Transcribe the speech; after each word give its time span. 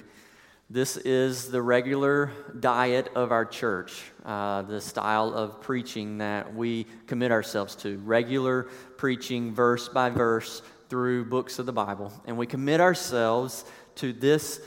this 0.70 0.96
is 0.96 1.50
the 1.50 1.60
regular 1.60 2.30
diet 2.58 3.10
of 3.14 3.30
our 3.30 3.44
church, 3.44 4.02
uh, 4.24 4.62
the 4.62 4.80
style 4.80 5.34
of 5.34 5.60
preaching 5.60 6.18
that 6.18 6.54
we 6.54 6.86
commit 7.06 7.30
ourselves 7.30 7.76
to. 7.76 7.98
Regular 7.98 8.62
preaching, 8.96 9.52
verse 9.52 9.90
by 9.90 10.08
verse, 10.08 10.62
through 10.88 11.26
books 11.26 11.58
of 11.58 11.66
the 11.66 11.72
Bible. 11.72 12.12
And 12.24 12.38
we 12.38 12.46
commit 12.46 12.80
ourselves 12.80 13.66
to 13.96 14.14
this 14.14 14.62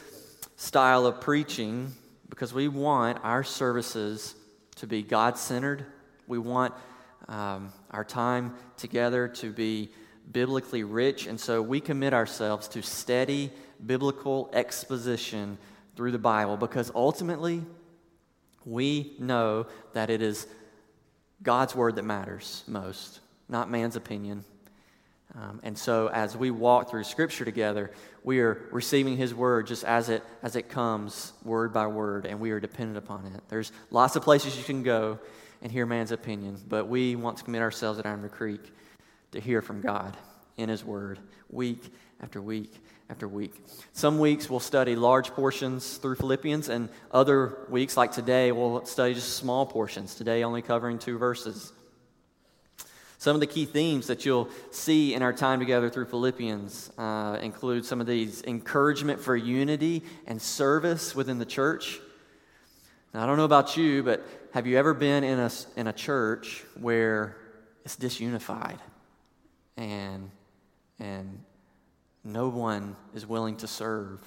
style 0.57 1.07
of 1.07 1.21
preaching 1.21 1.91
because 2.29 2.53
we 2.53 2.67
want 2.67 3.19
our 3.23 3.43
services 3.43 4.35
to 4.77 4.87
be 4.87 5.03
God 5.03 5.37
centered. 5.37 5.85
We 6.27 6.39
want 6.39 6.73
um, 7.27 7.71
our 7.91 8.03
time 8.03 8.55
together 8.77 9.27
to 9.27 9.51
be 9.51 9.89
biblically 10.31 10.83
rich. 10.83 11.27
And 11.27 11.39
so 11.39 11.61
we 11.61 11.79
commit 11.79 12.13
ourselves 12.13 12.67
to 12.69 12.81
steady 12.81 13.51
biblical 13.85 14.49
exposition 14.53 15.57
through 15.95 16.11
the 16.11 16.19
Bible 16.19 16.57
because 16.57 16.91
ultimately 16.93 17.63
we 18.65 19.13
know 19.19 19.67
that 19.93 20.09
it 20.09 20.21
is 20.21 20.47
God's 21.41 21.75
word 21.75 21.95
that 21.95 22.03
matters 22.03 22.63
most, 22.67 23.19
not 23.47 23.69
man's 23.69 23.95
opinion. 23.95 24.43
Um, 25.35 25.59
and 25.63 25.77
so 25.77 26.07
as 26.07 26.35
we 26.35 26.51
walk 26.51 26.89
through 26.89 27.03
Scripture 27.03 27.45
together, 27.45 27.91
we 28.23 28.39
are 28.39 28.67
receiving 28.71 29.17
His 29.17 29.33
Word 29.33 29.67
just 29.67 29.83
as 29.83 30.09
it, 30.09 30.23
as 30.41 30.55
it 30.55 30.69
comes, 30.69 31.33
word 31.43 31.73
by 31.73 31.87
word, 31.87 32.25
and 32.25 32.39
we 32.39 32.51
are 32.51 32.59
dependent 32.59 32.97
upon 32.97 33.25
it. 33.25 33.41
There's 33.49 33.71
lots 33.91 34.15
of 34.15 34.23
places 34.23 34.57
you 34.57 34.63
can 34.63 34.83
go 34.83 35.19
and 35.61 35.71
hear 35.71 35.85
man's 35.85 36.11
opinion, 36.11 36.57
but 36.67 36.87
we 36.87 37.15
want 37.15 37.37
to 37.37 37.43
commit 37.43 37.61
ourselves 37.61 37.99
at 37.99 38.05
Abner 38.05 38.29
Creek 38.29 38.61
to 39.31 39.39
hear 39.39 39.61
from 39.61 39.81
God 39.81 40.15
in 40.55 40.69
His 40.69 40.83
Word 40.83 41.19
week 41.49 41.83
after 42.21 42.41
week 42.41 42.73
after 43.09 43.27
week. 43.27 43.53
Some 43.93 44.19
weeks 44.19 44.49
we'll 44.49 44.59
study 44.59 44.95
large 44.95 45.31
portions 45.31 45.97
through 45.97 46.15
Philippians, 46.15 46.69
and 46.69 46.89
other 47.11 47.59
weeks, 47.69 47.95
like 47.95 48.11
today, 48.11 48.51
we'll 48.51 48.85
study 48.85 49.13
just 49.13 49.37
small 49.37 49.65
portions. 49.65 50.15
Today, 50.15 50.43
only 50.43 50.61
covering 50.61 50.99
two 50.99 51.17
verses. 51.17 51.71
Some 53.19 53.35
of 53.35 53.39
the 53.39 53.47
key 53.47 53.65
themes 53.65 54.07
that 54.07 54.25
you'll 54.25 54.49
see 54.69 55.15
in 55.15 55.23
our 55.23 55.33
time 55.33 55.59
together 55.59 55.89
through 55.89 56.05
Philippians 56.05 56.91
uh, 56.97 57.39
include 57.41 57.83
some 57.83 57.99
of 57.99 58.05
these 58.05 58.43
encouragement 58.43 59.19
for 59.19 59.35
unity 59.35 60.03
and 60.27 60.39
service 60.39 61.15
within 61.15 61.39
the 61.39 61.45
church. 61.45 61.99
Now, 63.13 63.23
I 63.23 63.25
don't 63.25 63.37
know 63.37 63.45
about 63.45 63.75
you, 63.75 64.03
but 64.03 64.23
have 64.53 64.67
you 64.67 64.77
ever 64.77 64.93
been 64.93 65.23
in 65.23 65.39
a, 65.39 65.51
in 65.75 65.87
a 65.87 65.93
church 65.93 66.63
where 66.79 67.37
it's 67.83 67.95
disunified 67.95 68.77
and, 69.77 70.29
and 70.99 71.43
no 72.23 72.49
one 72.49 72.95
is 73.15 73.25
willing 73.25 73.57
to 73.57 73.67
serve? 73.67 74.21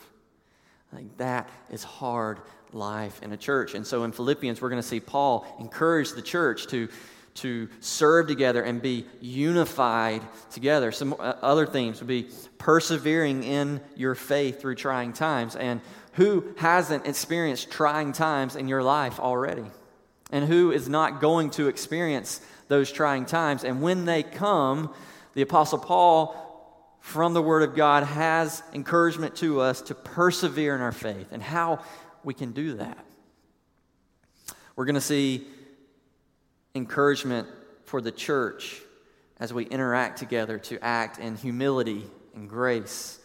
Like 0.92 1.16
that 1.18 1.48
is 1.70 1.84
hard 1.84 2.40
life 2.72 3.22
in 3.22 3.32
a 3.32 3.36
church. 3.36 3.74
And 3.74 3.86
so 3.86 4.02
in 4.02 4.10
Philippians, 4.10 4.60
we're 4.60 4.70
going 4.70 4.82
to 4.82 4.88
see 4.88 4.98
Paul 4.98 5.46
encourage 5.60 6.12
the 6.12 6.22
church 6.22 6.66
to 6.68 6.88
to 7.34 7.68
serve 7.80 8.26
together 8.26 8.62
and 8.62 8.82
be 8.82 9.06
unified 9.20 10.22
together. 10.50 10.92
Some 10.92 11.14
uh, 11.14 11.34
other 11.42 11.66
themes 11.66 12.00
would 12.00 12.08
be 12.08 12.28
persevering 12.58 13.44
in 13.44 13.80
your 13.96 14.14
faith 14.14 14.60
through 14.60 14.74
trying 14.74 15.12
times. 15.12 15.56
And 15.56 15.80
who 16.14 16.44
hasn't 16.58 17.06
experienced 17.06 17.70
trying 17.70 18.12
times 18.12 18.56
in 18.56 18.68
your 18.68 18.82
life 18.82 19.20
already? 19.20 19.64
And 20.32 20.44
who 20.44 20.70
is 20.72 20.88
not 20.88 21.20
going 21.20 21.50
to 21.50 21.68
experience 21.68 22.40
those 22.68 22.92
trying 22.92 23.26
times? 23.26 23.64
And 23.64 23.80
when 23.82 24.04
they 24.04 24.22
come, 24.22 24.92
the 25.34 25.42
Apostle 25.42 25.78
Paul, 25.78 26.36
from 27.00 27.32
the 27.32 27.42
Word 27.42 27.62
of 27.62 27.74
God, 27.74 28.04
has 28.04 28.62
encouragement 28.72 29.36
to 29.36 29.60
us 29.60 29.80
to 29.82 29.94
persevere 29.94 30.74
in 30.74 30.80
our 30.80 30.92
faith 30.92 31.28
and 31.32 31.42
how 31.42 31.82
we 32.22 32.34
can 32.34 32.52
do 32.52 32.74
that. 32.74 32.98
We're 34.76 34.84
going 34.84 34.94
to 34.94 35.00
see 35.00 35.46
encouragement 36.74 37.48
for 37.84 38.00
the 38.00 38.12
church 38.12 38.80
as 39.38 39.52
we 39.52 39.64
interact 39.64 40.18
together 40.18 40.58
to 40.58 40.82
act 40.84 41.18
in 41.18 41.36
humility 41.36 42.04
and 42.34 42.48
grace. 42.48 43.18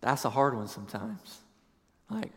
That's 0.00 0.24
a 0.24 0.30
hard 0.30 0.54
one 0.54 0.68
sometimes. 0.68 1.38
Like, 2.10 2.32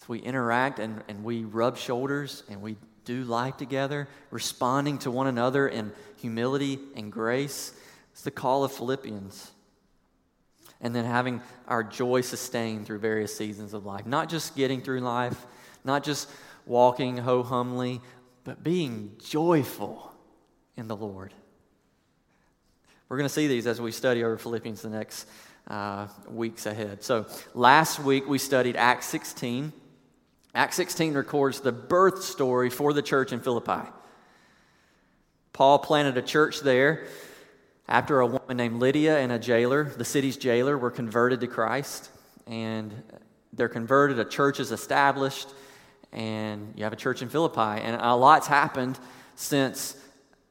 as 0.00 0.08
we 0.08 0.18
interact 0.18 0.78
and, 0.78 1.02
and 1.08 1.24
we 1.24 1.44
rub 1.44 1.78
shoulders 1.78 2.42
and 2.50 2.60
we 2.60 2.76
do 3.04 3.24
life 3.24 3.56
together, 3.56 4.08
responding 4.30 4.98
to 4.98 5.10
one 5.10 5.26
another 5.28 5.68
in 5.68 5.92
humility 6.20 6.78
and 6.96 7.10
grace. 7.10 7.72
It's 8.12 8.22
the 8.22 8.30
call 8.30 8.64
of 8.64 8.72
Philippians. 8.72 9.52
And 10.80 10.94
then 10.94 11.06
having 11.06 11.40
our 11.66 11.82
joy 11.82 12.20
sustained 12.20 12.86
through 12.86 12.98
various 12.98 13.34
seasons 13.34 13.72
of 13.72 13.86
life. 13.86 14.04
Not 14.04 14.28
just 14.28 14.54
getting 14.56 14.82
through 14.82 15.00
life, 15.00 15.46
not 15.86 16.04
just 16.04 16.28
walking 16.66 17.16
ho 17.16 17.42
humly, 17.42 18.00
but 18.44 18.62
being 18.62 19.12
joyful 19.24 20.12
in 20.76 20.88
the 20.88 20.96
Lord. 20.96 21.32
We're 23.08 23.16
going 23.16 23.28
to 23.28 23.32
see 23.32 23.46
these 23.46 23.66
as 23.66 23.80
we 23.80 23.92
study 23.92 24.24
over 24.24 24.36
Philippians 24.36 24.82
the 24.82 24.90
next 24.90 25.28
uh, 25.68 26.08
weeks 26.28 26.66
ahead. 26.66 27.02
So, 27.02 27.26
last 27.54 28.00
week 28.00 28.28
we 28.28 28.38
studied 28.38 28.76
Acts 28.76 29.06
16. 29.06 29.72
Acts 30.54 30.76
16 30.76 31.14
records 31.14 31.60
the 31.60 31.72
birth 31.72 32.22
story 32.22 32.70
for 32.70 32.92
the 32.92 33.02
church 33.02 33.32
in 33.32 33.40
Philippi. 33.40 33.88
Paul 35.52 35.78
planted 35.78 36.16
a 36.16 36.22
church 36.22 36.60
there 36.60 37.06
after 37.88 38.20
a 38.20 38.26
woman 38.26 38.56
named 38.56 38.80
Lydia 38.80 39.18
and 39.18 39.30
a 39.30 39.38
jailer, 39.38 39.84
the 39.84 40.04
city's 40.04 40.36
jailer, 40.36 40.76
were 40.76 40.90
converted 40.90 41.40
to 41.40 41.46
Christ. 41.46 42.10
And 42.46 42.92
they're 43.52 43.68
converted, 43.68 44.18
a 44.18 44.24
church 44.24 44.60
is 44.60 44.72
established 44.72 45.48
and 46.12 46.74
you 46.76 46.84
have 46.84 46.92
a 46.92 46.96
church 46.96 47.22
in 47.22 47.28
Philippi. 47.28 47.60
And 47.60 48.00
a 48.00 48.14
lot's 48.14 48.46
happened 48.46 48.98
since 49.34 49.96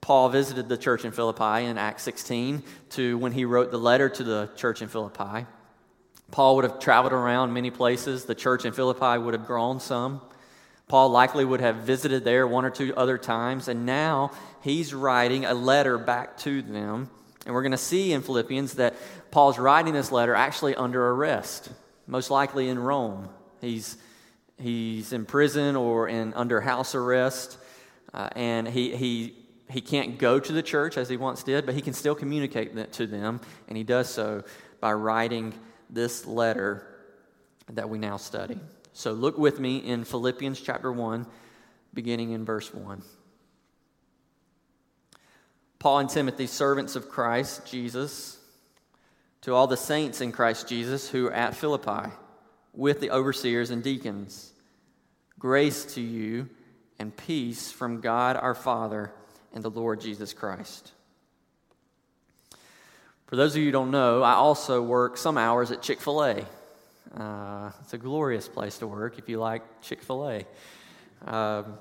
Paul 0.02 0.30
visited 0.30 0.70
the 0.70 0.78
church 0.78 1.04
in 1.06 1.12
Philippi 1.12 1.66
in 1.66 1.78
Acts 1.78 2.04
16 2.04 2.64
to 2.92 3.18
when 3.18 3.32
he 3.32 3.46
wrote 3.46 3.72
the 3.72 3.80
letter 3.80 4.08
to 4.10 4.24
the 4.24 4.50
church 4.56 4.82
in 4.82 4.88
Philippi. 4.88 5.46
Paul 6.32 6.56
would 6.56 6.66
have 6.66 6.80
traveled 6.80 7.14
around 7.14 7.54
many 7.54 7.72
places. 7.72 8.26
The 8.26 8.36
church 8.36 8.66
in 8.66 8.74
Philippi 8.74 9.18
would 9.18 9.34
have 9.34 9.46
grown 9.46 9.80
some. 9.80 10.22
Paul 10.88 11.10
likely 11.10 11.44
would 11.44 11.62
have 11.62 11.78
visited 11.78 12.24
there 12.24 12.48
one 12.48 12.66
or 12.66 12.70
two 12.70 12.94
other 12.96 13.18
times, 13.18 13.68
and 13.68 13.86
now 13.86 14.32
he's 14.62 14.94
writing 14.94 15.46
a 15.46 15.54
letter 15.54 15.98
back 15.98 16.38
to 16.40 16.62
them. 16.62 17.10
And 17.46 17.54
we're 17.54 17.64
going 17.64 17.72
to 17.72 17.78
see 17.78 18.14
in 18.14 18.22
Philippians 18.22 18.76
that 18.76 18.96
Paul's 19.32 19.58
writing 19.58 19.94
this 19.94 20.12
letter 20.12 20.36
actually 20.36 20.76
under 20.76 21.12
arrest, 21.12 21.70
most 22.08 22.30
likely 22.30 22.70
in 22.70 22.78
Rome. 22.78 23.30
He's, 23.62 23.98
he's 24.60 25.14
in 25.14 25.26
prison 25.26 25.76
or 25.76 26.08
in 26.08 26.34
under 26.34 26.62
house 26.62 26.96
arrest, 26.96 27.58
uh, 28.14 28.30
and 28.36 28.68
he, 28.68 28.96
he, 28.96 29.36
he 29.70 29.82
can't 29.82 30.18
go 30.18 30.40
to 30.40 30.54
the 30.54 30.64
church 30.64 30.98
as 30.98 31.10
he 31.10 31.18
once 31.18 31.44
did, 31.44 31.66
but 31.66 31.76
he 31.76 31.82
can 31.82 31.94
still 31.94 32.16
communicate 32.16 32.94
to 32.94 33.08
them, 33.08 33.42
and 33.68 33.78
he 33.78 33.84
does 33.84 34.10
so 34.10 34.44
by 34.80 34.94
writing 34.94 35.54
this 35.90 36.26
letter 36.26 36.86
that 37.72 37.90
we 37.90 37.98
now 37.98 38.18
study. 38.18 38.60
So 38.94 39.12
look 39.12 39.38
with 39.38 39.60
me 39.60 39.78
in 39.78 40.06
Philippians 40.06 40.62
chapter 40.62 40.92
1, 40.92 41.26
beginning 41.94 42.32
in 42.32 42.46
verse 42.46 42.74
1. 42.74 43.02
Paul 45.80 46.00
and 46.00 46.10
Timothy, 46.10 46.48
servants 46.48 46.96
of 46.96 47.10
Christ 47.10 47.66
Jesus, 47.66 48.40
to 49.42 49.54
all 49.54 49.68
the 49.68 49.78
saints 49.78 50.22
in 50.22 50.32
Christ 50.32 50.68
Jesus 50.68 51.10
who 51.10 51.28
are 51.28 51.34
at 51.34 51.56
Philippi, 51.56 52.12
with 52.76 53.00
the 53.00 53.12
overseers 53.12 53.70
and 53.70 53.84
deacons, 53.84 54.52
grace 55.40 55.86
to 55.96 56.02
you 56.02 56.50
and 57.00 57.16
peace 57.16 57.72
from 57.72 58.02
God 58.02 58.36
our 58.36 58.56
Father 58.56 59.12
and 59.54 59.64
the 59.64 59.70
Lord 59.70 60.02
Jesus 60.02 60.34
Christ. 60.34 60.92
For 63.28 63.36
those 63.36 63.56
of 63.56 63.60
you 63.60 63.66
who 63.66 63.72
don't 63.72 63.92
know, 63.92 64.22
I 64.22 64.34
also 64.34 64.82
work 64.82 65.18
some 65.18 65.38
hours 65.38 65.72
at 65.72 65.82
Chick 65.82 66.00
fil 66.00 66.24
A. 66.24 66.46
Uh, 67.16 67.72
it's 67.82 67.94
a 67.94 67.98
glorious 67.98 68.48
place 68.48 68.78
to 68.80 68.88
work 68.88 69.18
if 69.18 69.30
you 69.30 69.40
like 69.40 69.64
Chick 69.82 70.04
fil 70.04 70.30
A. 70.30 70.46
Um, 71.26 71.78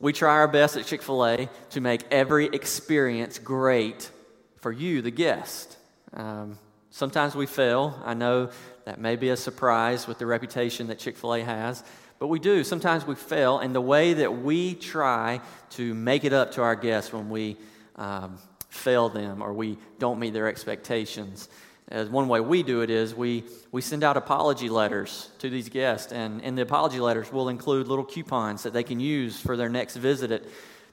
we 0.00 0.12
try 0.12 0.34
our 0.34 0.48
best 0.48 0.76
at 0.76 0.86
Chick 0.86 1.02
fil 1.02 1.24
A 1.24 1.48
to 1.70 1.80
make 1.80 2.04
every 2.10 2.46
experience 2.46 3.38
great 3.38 4.10
for 4.56 4.72
you, 4.72 5.02
the 5.02 5.10
guest. 5.10 5.76
Um, 6.12 6.58
sometimes 6.90 7.34
we 7.34 7.46
fail. 7.46 8.00
I 8.04 8.14
know 8.14 8.50
that 8.90 8.98
may 8.98 9.14
be 9.14 9.28
a 9.28 9.36
surprise 9.36 10.08
with 10.08 10.18
the 10.18 10.26
reputation 10.26 10.88
that 10.88 10.98
Chick 10.98 11.16
fil 11.16 11.32
A 11.34 11.42
has, 11.42 11.84
but 12.18 12.26
we 12.26 12.40
do. 12.40 12.64
Sometimes 12.64 13.06
we 13.06 13.14
fail, 13.14 13.60
and 13.60 13.72
the 13.72 13.80
way 13.80 14.14
that 14.14 14.42
we 14.42 14.74
try 14.74 15.40
to 15.70 15.94
make 15.94 16.24
it 16.24 16.32
up 16.32 16.50
to 16.54 16.62
our 16.62 16.74
guests 16.74 17.12
when 17.12 17.30
we 17.30 17.56
um, 17.94 18.36
fail 18.68 19.08
them 19.08 19.44
or 19.44 19.52
we 19.52 19.78
don't 20.00 20.18
meet 20.18 20.32
their 20.32 20.48
expectations 20.48 21.48
as 21.86 22.08
one 22.08 22.26
way 22.26 22.40
we 22.40 22.64
do 22.64 22.80
it 22.80 22.90
is 22.90 23.14
we, 23.14 23.44
we 23.70 23.80
send 23.80 24.02
out 24.02 24.16
apology 24.16 24.68
letters 24.68 25.30
to 25.38 25.48
these 25.48 25.68
guests, 25.68 26.12
and 26.12 26.40
in 26.40 26.56
the 26.56 26.62
apology 26.62 26.98
letters, 26.98 27.32
we'll 27.32 27.48
include 27.48 27.86
little 27.86 28.04
coupons 28.04 28.64
that 28.64 28.72
they 28.72 28.82
can 28.82 28.98
use 28.98 29.38
for 29.38 29.56
their 29.56 29.68
next 29.68 29.94
visit 29.94 30.32
at 30.32 30.42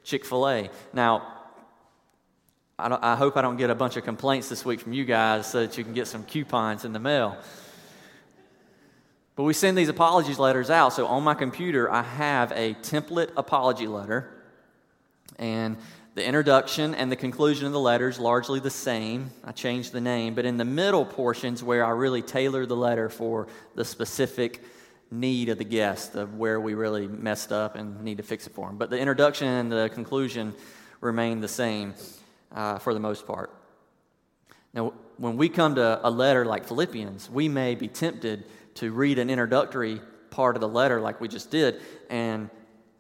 Chick 0.04 0.24
fil 0.24 0.48
A. 0.48 0.70
Now, 0.94 1.34
I, 2.78 2.96
I, 3.14 3.16
hope 3.16 3.38
I 3.38 3.42
don't 3.42 3.58
get 3.58 3.72
a 3.72 3.76
bunch 3.76 3.98
of 3.98 4.04
complaints 4.04 4.50
this 4.50 4.64
week 4.64 4.82
from 4.82 4.94
you 4.94 5.04
guys 5.04 5.48
so 5.48 5.62
that 5.62 5.80
you 5.80 5.84
can 5.84 5.94
get 5.94 6.06
some 6.06 6.24
coupons 6.24 6.86
in 6.86 6.94
the 6.94 7.00
mail. 7.00 7.36
But 9.38 9.44
we 9.44 9.54
send 9.54 9.78
these 9.78 9.88
apologies 9.88 10.40
letters 10.40 10.72
out. 10.72 10.94
So 10.94 11.06
on 11.06 11.24
my 11.24 11.36
computer, 11.36 11.92
I 11.92 12.02
have 12.02 12.52
a 12.54 12.74
template 12.74 13.30
apology 13.38 13.86
letter. 13.86 14.34
And 15.38 15.78
the 16.16 16.26
introduction 16.26 16.96
and 16.96 17.12
the 17.12 17.16
conclusion 17.16 17.68
of 17.68 17.72
the 17.72 17.80
letter 17.80 18.10
is 18.10 18.18
largely 18.18 18.60
the 18.60 18.72
same. 18.72 19.30
I 19.44 19.52
changed 19.52 19.92
the 19.92 20.02
name, 20.02 20.34
but 20.34 20.46
in 20.46 20.58
the 20.58 20.66
middle 20.66 21.06
portions 21.06 21.62
where 21.62 21.86
I 21.86 21.92
really 21.92 22.24
tailor 22.24 22.66
the 22.66 22.76
letter 22.76 23.10
for 23.10 23.48
the 23.76 23.86
specific 23.86 24.64
need 25.12 25.50
of 25.50 25.60
the 25.60 25.64
guest, 25.64 26.16
of 26.16 26.34
where 26.34 26.60
we 26.60 26.74
really 26.74 27.08
messed 27.08 27.52
up 27.52 27.76
and 27.76 28.02
need 28.02 28.18
to 28.18 28.24
fix 28.24 28.48
it 28.48 28.54
for 28.54 28.66
them. 28.66 28.78
But 28.78 28.90
the 28.90 28.98
introduction 28.98 29.48
and 29.48 29.72
the 29.72 29.92
conclusion 29.94 30.56
remain 31.00 31.42
the 31.42 31.48
same 31.48 31.94
uh, 32.52 32.80
for 32.80 32.92
the 32.92 33.00
most 33.00 33.28
part. 33.28 33.54
Now, 34.74 34.94
when 35.18 35.38
we 35.38 35.48
come 35.48 35.76
to 35.76 36.00
a 36.04 36.10
letter 36.10 36.44
like 36.44 36.66
Philippians, 36.66 37.30
we 37.30 37.48
may 37.48 37.76
be 37.76 37.88
tempted 37.88 38.46
to 38.78 38.92
read 38.92 39.20
an 39.20 39.30
introductory 39.30 40.02
part 40.30 40.56
of 40.56 40.62
the 40.62 40.68
letter 40.68 41.00
like 41.02 41.22
we 41.22 41.28
just 41.28 41.52
did, 41.52 41.82
and 42.10 42.50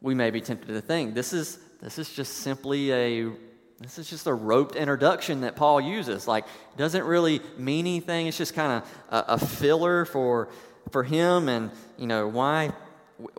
we 0.01 0.15
may 0.15 0.29
be 0.29 0.41
tempted 0.41 0.68
to 0.68 0.81
think 0.81 1.13
this 1.13 1.33
is 1.33 1.59
this 1.81 1.97
is 1.97 2.12
just 2.13 2.38
simply 2.38 2.91
a 2.91 3.31
this 3.79 4.00
is 4.00 4.09
just 4.09 4.25
a 4.25 4.33
roped 4.33 4.75
introduction 4.75 5.41
that 5.41 5.56
Paul 5.56 5.79
uses. 5.79 6.27
Like, 6.27 6.45
it 6.45 6.77
doesn't 6.77 7.03
really 7.03 7.41
mean 7.59 7.85
anything. 7.85 8.25
It's 8.25 8.38
just 8.38 8.56
kind 8.56 8.81
of 8.81 8.89
a, 9.09 9.33
a, 9.33 9.38
filler 9.38 10.06
for 10.06 10.50
for 10.91 11.03
him, 11.03 11.47
and 11.47 11.69
you 11.97 12.07
know 12.07 12.27
why 12.27 12.71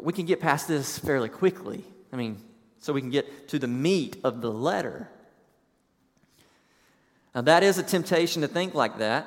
we 0.01 0.13
can 0.13 0.27
get 0.27 0.41
past 0.41 0.69
this 0.69 0.99
fairly 0.99 1.29
quickly. 1.29 1.85
I 2.13 2.17
mean, 2.17 2.39
so 2.79 2.93
we 2.93 3.01
can 3.01 3.11
get 3.11 3.49
to 3.49 3.59
the 3.59 3.67
meat 3.67 4.19
of 4.23 4.41
the 4.41 4.51
letter. 4.51 5.09
Now, 7.35 7.43
that 7.43 7.63
is 7.63 7.79
a 7.79 7.83
temptation 7.83 8.43
to 8.43 8.49
think 8.49 8.75
like 8.75 8.99
that. 8.99 9.27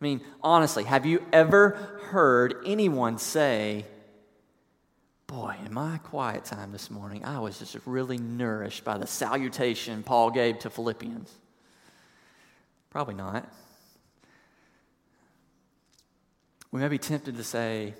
I 0.00 0.04
mean, 0.04 0.20
honestly, 0.42 0.84
have 0.84 1.06
you 1.06 1.24
ever 1.32 1.70
heard 2.10 2.56
anyone 2.66 3.18
say, 3.18 3.86
Boy, 5.26 5.56
in 5.64 5.74
my 5.74 5.98
quiet 5.98 6.44
time 6.44 6.70
this 6.70 6.88
morning, 6.88 7.24
I 7.24 7.40
was 7.40 7.58
just 7.58 7.76
really 7.84 8.16
nourished 8.16 8.84
by 8.84 8.96
the 8.96 9.08
salutation 9.08 10.04
Paul 10.04 10.30
gave 10.30 10.60
to 10.60 10.70
Philippians. 10.70 11.32
Probably 12.90 13.14
not. 13.14 13.48
We 16.70 16.80
may 16.80 16.88
be 16.88 16.98
tempted 16.98 17.36
to 17.36 17.44
say, 17.44 17.94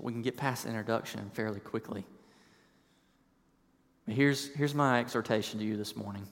we 0.00 0.12
can 0.12 0.22
get 0.22 0.36
past 0.36 0.62
the 0.62 0.70
introduction 0.70 1.30
fairly 1.34 1.60
quickly. 1.60 2.06
But 4.06 4.14
here's, 4.14 4.48
here's 4.54 4.74
my 4.74 5.00
exhortation 5.00 5.58
to 5.58 5.64
you 5.64 5.76
this 5.76 5.96
morning 5.96 6.26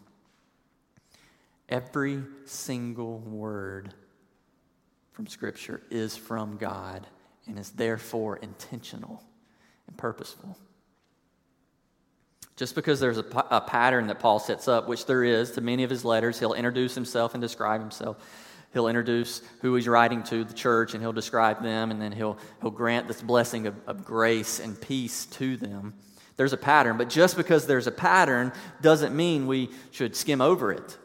every 1.69 2.23
single 2.47 3.19
word 3.19 3.95
from 5.21 5.27
Scripture 5.27 5.83
is 5.91 6.17
from 6.17 6.57
God 6.57 7.07
and 7.47 7.59
is 7.59 7.73
therefore 7.73 8.39
intentional 8.39 9.23
and 9.87 9.95
purposeful. 9.99 10.57
Just 12.57 12.75
because 12.75 13.01
there's 13.01 13.19
a, 13.19 13.27
a, 13.51 13.61
pattern 13.61 14.07
that 14.07 14.19
Paul 14.19 14.39
sets 14.39 14.67
up, 14.67 14.89
which 14.89 15.05
there 15.05 15.23
is 15.23 15.51
to 15.51 15.61
many 15.61 15.83
of 15.83 15.91
his 15.91 16.07
letters, 16.07 16.39
he'll 16.39 16.55
introduce 16.55 16.95
himself 16.95 17.35
and 17.35 17.43
describe 17.43 17.83
himself. 17.83 18.17
He'll 18.73 18.89
introduce 18.89 19.43
who 19.61 19.75
he's 19.75 19.87
writing 19.87 20.23
to, 20.23 20.43
the 20.43 20.55
church, 20.55 20.95
and 20.95 21.03
he'll 21.03 21.13
describe 21.13 21.63
them, 21.63 21.91
and 21.91 22.01
then 22.01 22.13
he'll, 22.13 22.39
he'll 22.63 22.71
grant 22.71 23.07
this 23.07 23.21
blessing 23.21 23.67
of, 23.67 23.75
of 23.87 24.07
grace 24.07 24.59
and 24.59 24.81
peace 24.81 25.27
to 25.27 25.59
them. 25.59 25.93
There's 26.39 26.55
a 26.55 26.57
pattern, 26.57 26.97
but 26.97 27.11
just 27.11 27.37
because 27.37 27.67
there's 27.67 27.87
a 27.87 27.93
pattern 27.93 28.55
doesn't 28.81 29.15
mean 29.15 29.47
we 29.47 29.69
should 29.91 30.17
skim 30.17 30.41
over 30.41 30.73
it. 30.73 30.97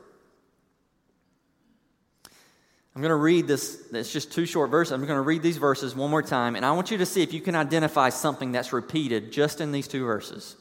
I'm 2.96 3.02
going 3.02 3.10
to 3.10 3.16
read 3.16 3.46
this, 3.46 3.84
it's 3.92 4.14
just 4.14 4.32
two 4.32 4.46
short 4.46 4.72
verses. 4.72 4.94
I'm 4.94 5.02
going 5.02 5.18
to 5.18 5.22
read 5.22 5.42
these 5.42 5.58
verses 5.58 5.94
one 5.94 6.10
more 6.10 6.22
time, 6.22 6.56
and 6.56 6.66
I 6.66 6.72
want 6.72 6.92
you 6.92 6.98
to 7.00 7.06
see 7.06 7.22
if 7.22 7.34
you 7.34 7.42
can 7.42 7.54
identify 7.54 8.08
something 8.08 8.54
that's 8.54 8.72
repeated 8.72 9.34
just 9.34 9.60
in 9.60 9.74
these 9.74 9.88
two 9.90 10.06
verses. 10.06 10.56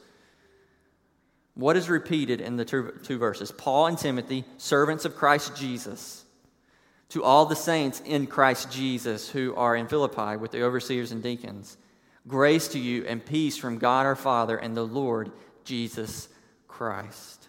What 1.53 1.77
is 1.77 1.89
repeated 1.89 2.41
in 2.41 2.57
the 2.57 2.65
two, 2.65 2.91
two 3.03 3.17
verses? 3.17 3.53
Paul 3.53 3.87
and 3.87 3.97
Timothy, 3.97 4.43
servants 4.57 5.05
of 5.05 5.15
Christ 5.15 5.55
Jesus, 5.55 6.25
to 7.09 7.23
all 7.23 7.45
the 7.45 7.55
saints 7.55 8.01
in 8.03 8.27
Christ 8.27 8.69
Jesus 8.69 9.29
who 9.29 9.55
are 9.55 9.73
in 9.73 9.87
Philippi 9.87 10.35
with 10.35 10.51
the 10.51 10.63
overseers 10.63 11.13
and 11.13 11.23
deacons, 11.23 11.77
grace 12.27 12.67
to 12.69 12.79
you 12.79 13.05
and 13.05 13.25
peace 13.25 13.55
from 13.55 13.77
God 13.77 14.05
our 14.05 14.17
Father 14.17 14.57
and 14.57 14.75
the 14.75 14.85
Lord 14.85 15.31
Jesus 15.63 16.27
Christ. 16.67 17.44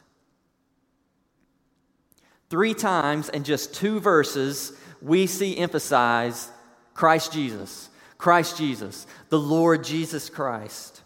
Three 2.48 2.74
times 2.74 3.28
in 3.28 3.44
just 3.44 3.74
two 3.74 4.00
verses, 4.00 4.72
we 5.02 5.26
see 5.26 5.56
emphasized 5.56 6.48
Christ 6.94 7.32
Jesus, 7.32 7.88
Christ 8.18 8.56
Jesus, 8.56 9.06
the 9.28 9.38
Lord 9.38 9.84
Jesus 9.84 10.30
Christ. 10.30 11.02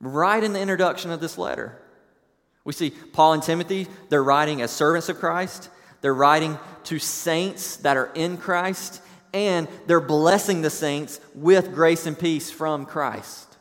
Right 0.00 0.42
in 0.42 0.52
the 0.52 0.60
introduction 0.60 1.12
of 1.12 1.20
this 1.20 1.38
letter, 1.38 1.80
we 2.64 2.72
see 2.72 2.90
Paul 2.90 3.34
and 3.34 3.42
Timothy, 3.42 3.86
they're 4.08 4.22
writing 4.22 4.62
as 4.62 4.70
servants 4.70 5.08
of 5.08 5.18
Christ, 5.18 5.70
they're 6.00 6.14
writing 6.14 6.58
to 6.84 6.98
saints 6.98 7.76
that 7.78 7.96
are 7.96 8.10
in 8.14 8.36
Christ, 8.36 9.00
and 9.32 9.68
they're 9.86 10.00
blessing 10.00 10.62
the 10.62 10.70
saints 10.70 11.20
with 11.34 11.72
grace 11.72 12.06
and 12.06 12.18
peace 12.18 12.50
from 12.50 12.84
Christ. 12.84 13.51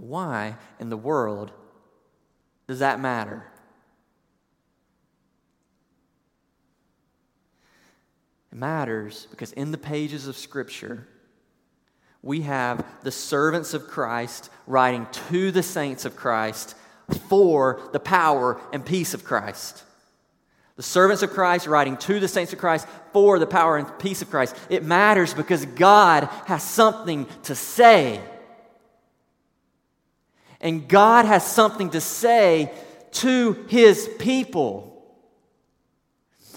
Why 0.00 0.56
in 0.78 0.88
the 0.88 0.96
world 0.96 1.52
does 2.66 2.80
that 2.80 3.00
matter? 3.00 3.44
It 8.52 8.56
matters 8.56 9.26
because 9.30 9.52
in 9.52 9.72
the 9.72 9.78
pages 9.78 10.26
of 10.26 10.36
Scripture, 10.36 11.06
we 12.22 12.42
have 12.42 12.84
the 13.02 13.10
servants 13.10 13.74
of 13.74 13.86
Christ 13.86 14.50
writing 14.66 15.06
to 15.30 15.50
the 15.50 15.62
saints 15.62 16.04
of 16.04 16.16
Christ 16.16 16.74
for 17.28 17.80
the 17.92 18.00
power 18.00 18.60
and 18.72 18.84
peace 18.84 19.14
of 19.14 19.24
Christ. 19.24 19.84
The 20.76 20.82
servants 20.82 21.22
of 21.22 21.30
Christ 21.30 21.66
writing 21.66 21.96
to 21.98 22.20
the 22.20 22.28
saints 22.28 22.52
of 22.52 22.58
Christ 22.58 22.86
for 23.12 23.38
the 23.38 23.46
power 23.46 23.76
and 23.76 23.98
peace 23.98 24.22
of 24.22 24.30
Christ. 24.30 24.54
It 24.70 24.84
matters 24.84 25.34
because 25.34 25.64
God 25.66 26.24
has 26.46 26.62
something 26.62 27.26
to 27.44 27.54
say. 27.54 28.20
And 30.60 30.88
God 30.88 31.24
has 31.24 31.46
something 31.46 31.90
to 31.90 32.00
say 32.00 32.72
to 33.12 33.52
his 33.68 34.08
people. 34.18 34.84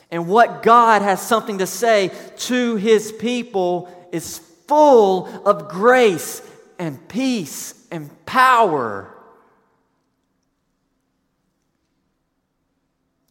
And 0.10 0.28
what 0.28 0.64
God 0.64 1.02
has 1.02 1.22
something 1.22 1.60
to 1.60 1.68
say 1.68 2.12
to 2.38 2.76
his 2.76 3.12
people 3.12 3.90
is 4.12 4.40
full 4.68 5.28
of 5.46 5.70
grace 5.70 6.42
and 6.78 7.08
peace 7.08 7.74
and 7.92 8.10
power. 8.26 9.16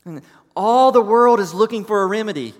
And 0.04 0.22
all 0.56 0.92
the 0.92 1.02
world 1.02 1.40
is 1.40 1.52
looking 1.52 1.84
for 1.84 2.02
a 2.02 2.06
remedy, 2.06 2.54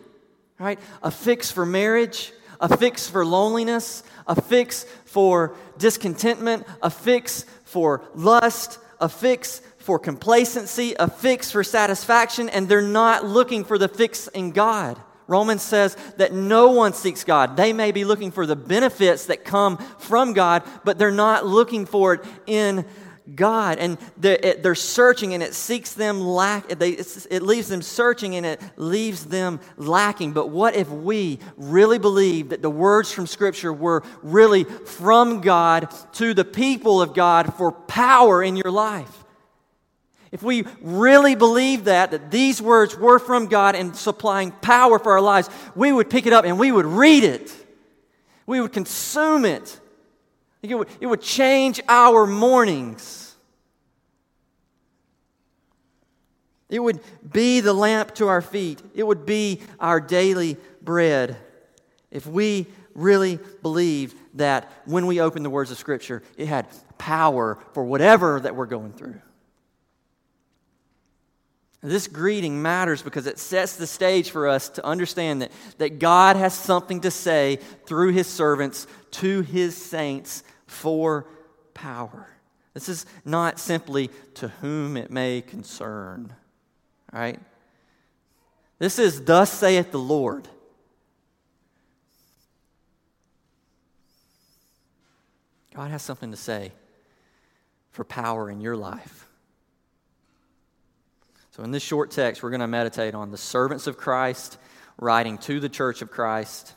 right? 0.59 0.79
A 1.03 1.11
fix 1.11 1.51
for 1.51 1.65
marriage, 1.65 2.33
a 2.61 2.77
fix 2.77 3.09
for 3.09 3.25
loneliness, 3.25 4.03
a 4.27 4.41
fix 4.41 4.85
for 5.07 5.57
discontentment, 5.79 6.67
a 6.83 6.91
fix 6.91 7.47
for 7.71 8.03
lust, 8.15 8.79
a 9.01 9.09
fix 9.09 9.63
for 9.79 9.99
complacency, 9.99 10.95
a 10.99 11.09
fix 11.09 11.51
for 11.51 11.65
satisfaction, 11.65 12.49
and 12.49 12.69
they're 12.69 12.83
not 12.83 13.25
looking 13.25 13.65
for 13.65 13.79
the 13.79 13.89
fix 13.89 14.27
in 14.29 14.51
God. 14.51 15.01
Romans 15.29 15.63
says 15.63 15.97
that 16.17 16.33
no 16.33 16.73
one 16.73 16.93
seeks 16.93 17.23
God. 17.23 17.57
They 17.57 17.73
may 17.73 17.93
be 17.93 18.05
looking 18.05 18.33
for 18.33 18.47
the 18.47 18.57
benefits 18.57 19.27
that 19.27 19.45
come 19.45 19.77
from 19.99 20.33
God, 20.33 20.65
but 20.85 20.99
they're 20.99 21.13
not 21.13 21.47
looking 21.47 21.87
for 21.87 22.15
it 22.15 22.25
in 22.49 22.85
God. 23.35 23.79
And 23.79 23.99
they're, 24.17 24.75
searching 24.75 25.35
and 25.35 25.43
it 25.43 25.55
seeks 25.55 25.95
them 25.95 26.21
lack. 26.21 26.71
It 26.71 27.43
leaves 27.43 27.69
them 27.69 27.83
searching 27.83 28.37
and 28.37 28.47
it 28.47 28.61
leaves 28.77 29.27
them 29.27 29.61
lacking. 29.77 30.33
But 30.33 30.49
what 30.49 30.75
if 30.75 30.89
we 30.89 31.39
really 31.57 31.99
believe 31.99 32.51
that 32.51 32.63
the 32.63 32.71
words 32.71 33.13
from 33.13 33.27
Scripture 33.27 33.73
were 33.73 34.03
really 34.23 34.65
from 34.65 35.41
God 35.41 35.93
to 36.15 36.35
the 36.35 36.45
people 36.45 37.03
of 37.03 37.15
God 37.15 37.55
for 37.55 37.73
power 37.73 38.43
in 38.43 38.57
your 38.57 38.71
life? 38.71 39.25
If 40.33 40.45
we 40.45 40.65
really 40.81 41.35
believe 41.35 41.85
that, 41.85 42.13
that 42.13 42.31
these 42.31 42.63
words 42.63 42.97
were 42.97 43.19
from 43.19 43.47
God 43.49 43.75
and 43.75 43.97
supplying 43.97 44.53
power 44.53 44.99
for 44.99 45.13
our 45.13 45.21
lives, 45.21 45.51
we 45.75 45.91
would 45.91 46.09
pick 46.09 46.27
it 46.27 46.33
up 46.33 46.45
and 46.45 46.59
we 46.59 46.71
would 46.71 46.87
read 46.87 47.25
it. 47.25 47.53
We 48.47 48.61
would 48.61 48.73
consume 48.73 49.45
it. 49.45 49.81
It 50.63 50.75
would, 50.75 50.89
it 51.01 51.07
would 51.07 51.23
change 51.23 51.81
our 51.89 52.27
mornings. 52.27 53.35
It 56.69 56.79
would 56.79 57.01
be 57.33 57.61
the 57.61 57.73
lamp 57.73 58.15
to 58.17 58.29
our 58.29 58.43
feet. 58.43 58.81
It 58.95 59.03
would 59.03 59.27
be 59.27 59.61
our 59.81 60.01
daily 60.01 60.57
bread. 60.83 61.37
If 62.11 62.27
we 62.27 62.67
really 62.95 63.39
believed 63.63 64.17
that 64.35 64.71
when 64.85 65.07
we 65.07 65.21
opened 65.21 65.45
the 65.45 65.51
words 65.51 65.71
of 65.71 65.79
Scripture, 65.79 66.23
it 66.37 66.47
had 66.47 66.67
power 66.99 67.59
for 67.73 67.85
whatever 67.85 68.39
that 68.41 68.55
we're 68.55 68.67
going 68.67 68.93
through. 68.93 69.21
This 71.83 72.09
greeting 72.09 72.61
matters 72.61 73.01
because 73.01 73.27
it 73.27 73.39
sets 73.39 73.77
the 73.77 73.87
stage 73.87 74.31
for 74.31 74.49
us 74.49 74.69
to 74.71 74.85
understand 74.85 75.41
that, 75.41 75.51
that 75.79 75.99
God 75.99 76.37
has 76.37 76.53
something 76.53 77.01
to 77.03 77.11
say 77.11 77.57
through 77.87 78.13
his 78.13 78.27
servants 78.27 78.87
to 79.13 79.41
his 79.41 79.77
saints 79.77 80.43
for 80.67 81.27
power. 81.73 82.29
This 82.75 82.89
is 82.89 83.07
not 83.25 83.59
simply 83.59 84.11
to 84.35 84.49
whom 84.49 84.97
it 84.97 85.11
may 85.11 85.41
concern, 85.41 86.35
right? 87.13 87.41
This 88.79 88.99
is, 88.99 89.25
Thus 89.25 89.51
saith 89.51 89.91
the 89.91 89.99
Lord. 89.99 90.49
God 95.75 95.91
has 95.91 96.03
something 96.03 96.31
to 96.31 96.37
say 96.37 96.73
for 97.91 98.05
power 98.05 98.51
in 98.51 98.61
your 98.61 98.77
life. 98.77 99.30
So, 101.51 101.65
in 101.65 101.73
this 101.73 101.83
short 101.83 102.13
text, 102.13 102.43
we're 102.43 102.51
going 102.51 102.61
to 102.61 102.69
meditate 102.69 103.15
on 103.15 103.33
the 103.33 103.37
servants 103.37 103.87
of 103.89 103.97
Christ 103.97 104.57
writing 104.99 105.37
to 105.39 105.59
the 105.59 105.69
church 105.69 106.01
of 106.01 106.11
Christ 106.11 106.75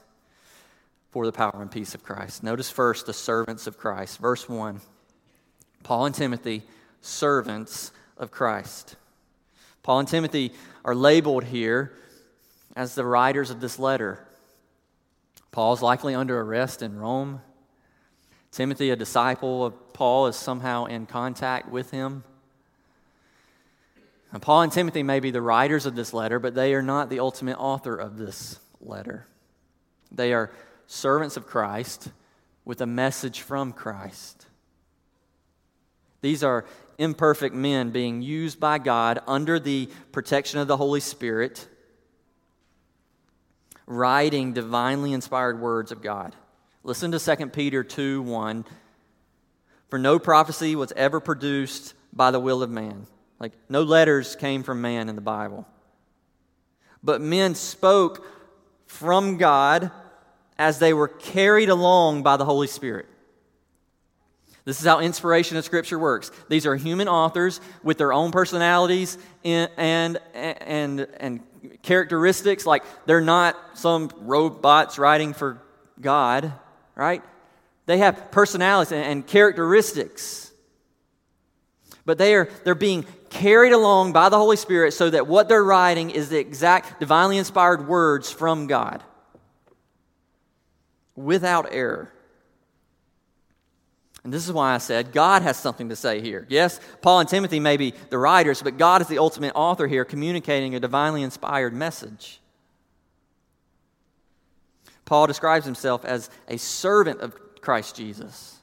for 1.11 1.27
the 1.27 1.31
power 1.31 1.61
and 1.61 1.69
peace 1.69 1.93
of 1.93 2.03
Christ. 2.03 2.41
Notice 2.41 2.71
first 2.71 3.05
the 3.05 3.13
servants 3.13 3.67
of 3.67 3.77
Christ. 3.77 4.17
Verse 4.17 4.49
1 4.49 4.81
Paul 5.83 6.07
and 6.07 6.15
Timothy, 6.15 6.63
servants 7.01 7.91
of 8.17 8.31
Christ. 8.31 8.95
Paul 9.83 9.99
and 9.99 10.07
Timothy 10.07 10.53
are 10.83 10.95
labeled 10.95 11.43
here 11.43 11.93
as 12.75 12.95
the 12.95 13.05
writers 13.05 13.51
of 13.51 13.61
this 13.61 13.77
letter. 13.77 14.25
Paul's 15.51 15.83
likely 15.83 16.15
under 16.15 16.39
arrest 16.41 16.81
in 16.81 16.97
Rome. 16.97 17.41
Timothy, 18.51 18.89
a 18.89 18.95
disciple 18.95 19.65
of 19.65 19.93
Paul, 19.93 20.27
is 20.27 20.35
somehow 20.35 20.85
in 20.85 21.05
contact 21.05 21.69
with 21.69 21.91
him. 21.91 22.23
And 24.33 24.41
Paul 24.41 24.63
and 24.63 24.71
Timothy 24.71 25.03
may 25.03 25.19
be 25.19 25.29
the 25.29 25.43
writers 25.43 25.85
of 25.85 25.95
this 25.95 26.11
letter, 26.11 26.39
but 26.39 26.55
they 26.55 26.73
are 26.73 26.81
not 26.81 27.09
the 27.09 27.19
ultimate 27.19 27.57
author 27.59 27.95
of 27.95 28.17
this 28.17 28.59
letter. 28.81 29.27
They 30.11 30.33
are 30.33 30.51
servants 30.87 31.37
of 31.37 31.45
Christ 31.45 32.09
with 32.65 32.81
a 32.81 32.87
message 32.87 33.41
from 33.41 33.71
Christ. 33.71 34.47
These 36.21 36.43
are 36.43 36.65
imperfect 36.97 37.53
men 37.53 37.91
being 37.91 38.23
used 38.23 38.59
by 38.59 38.79
God 38.79 39.19
under 39.27 39.59
the 39.59 39.87
protection 40.11 40.59
of 40.59 40.67
the 40.67 40.77
Holy 40.77 40.99
Spirit, 40.99 41.67
writing 43.85 44.53
divinely 44.53 45.13
inspired 45.13 45.59
words 45.59 45.91
of 45.91 46.01
God. 46.01 46.35
Listen 46.83 47.11
to 47.11 47.19
2 47.19 47.47
Peter 47.49 47.83
2 47.83 48.23
1. 48.23 48.65
For 49.89 49.99
no 49.99 50.17
prophecy 50.17 50.75
was 50.75 50.91
ever 50.95 51.19
produced 51.19 51.93
by 52.11 52.31
the 52.31 52.39
will 52.39 52.63
of 52.63 52.71
man 52.71 53.05
like, 53.43 53.51
no 53.67 53.83
letters 53.83 54.37
came 54.37 54.63
from 54.63 54.79
man 54.79 55.09
in 55.09 55.15
the 55.15 55.21
Bible. 55.21 55.67
But 57.03 57.19
men 57.19 57.55
spoke 57.55 58.25
from 58.85 59.35
God 59.35 59.91
as 60.57 60.79
they 60.79 60.93
were 60.93 61.09
carried 61.09 61.67
along 61.67 62.23
by 62.23 62.37
the 62.37 62.45
Holy 62.45 62.67
Spirit. 62.67 63.05
This 64.63 64.79
is 64.79 64.85
how 64.85 65.01
inspiration 65.01 65.57
of 65.57 65.65
Scripture 65.65 65.99
works. 65.99 66.31
These 66.47 66.65
are 66.65 66.77
human 66.77 67.09
authors 67.09 67.59
with 67.83 67.97
their 67.97 68.13
own 68.13 68.31
personalities 68.31 69.17
and, 69.43 69.69
and, 69.75 70.21
and, 70.33 71.01
and 71.17 71.41
characteristics. 71.81 72.65
Like, 72.65 72.85
they're 73.05 73.19
not 73.19 73.57
some 73.73 74.09
robots 74.21 74.97
writing 74.97 75.33
for 75.33 75.61
God, 75.99 76.53
right? 76.95 77.21
They 77.87 77.97
have 77.97 78.31
personalities 78.31 78.93
and 78.93 79.27
characteristics. 79.27 80.49
But 82.05 82.17
they 82.17 82.35
are, 82.35 82.49
they're 82.63 82.75
being 82.75 83.05
carried 83.33 83.73
along 83.73 84.13
by 84.13 84.29
the 84.29 84.37
Holy 84.37 84.55
Spirit 84.55 84.93
so 84.93 85.09
that 85.09 85.27
what 85.27 85.49
they're 85.49 85.63
writing 85.63 86.11
is 86.11 86.29
the 86.29 86.39
exact 86.39 86.99
divinely 86.99 87.37
inspired 87.37 87.87
words 87.87 88.31
from 88.31 88.67
God 88.67 89.03
without 91.15 91.67
error. 91.71 92.13
And 94.23 94.31
this 94.31 94.45
is 94.45 94.53
why 94.53 94.73
I 94.73 94.77
said 94.77 95.11
God 95.11 95.41
has 95.41 95.57
something 95.57 95.89
to 95.89 95.95
say 95.95 96.21
here. 96.21 96.45
Yes, 96.47 96.79
Paul 97.01 97.19
and 97.21 97.27
Timothy 97.27 97.59
may 97.59 97.75
be 97.75 97.93
the 98.09 98.17
writers, 98.17 98.61
but 98.61 98.77
God 98.77 99.01
is 99.01 99.07
the 99.07 99.17
ultimate 99.17 99.53
author 99.55 99.87
here, 99.87 100.05
communicating 100.05 100.75
a 100.75 100.79
divinely 100.79 101.23
inspired 101.23 101.73
message. 101.73 102.39
Paul 105.05 105.27
describes 105.27 105.65
himself 105.65 106.05
as 106.05 106.29
a 106.47 106.57
servant 106.57 107.19
of 107.19 107.35
Christ 107.59 107.97
Jesus. 107.97 108.57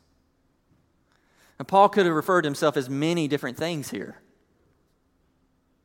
And 1.58 1.68
Paul 1.68 1.90
could 1.90 2.06
have 2.06 2.14
referred 2.14 2.42
to 2.42 2.46
himself 2.46 2.76
as 2.78 2.88
many 2.88 3.28
different 3.28 3.58
things 3.58 3.90
here. 3.90 4.16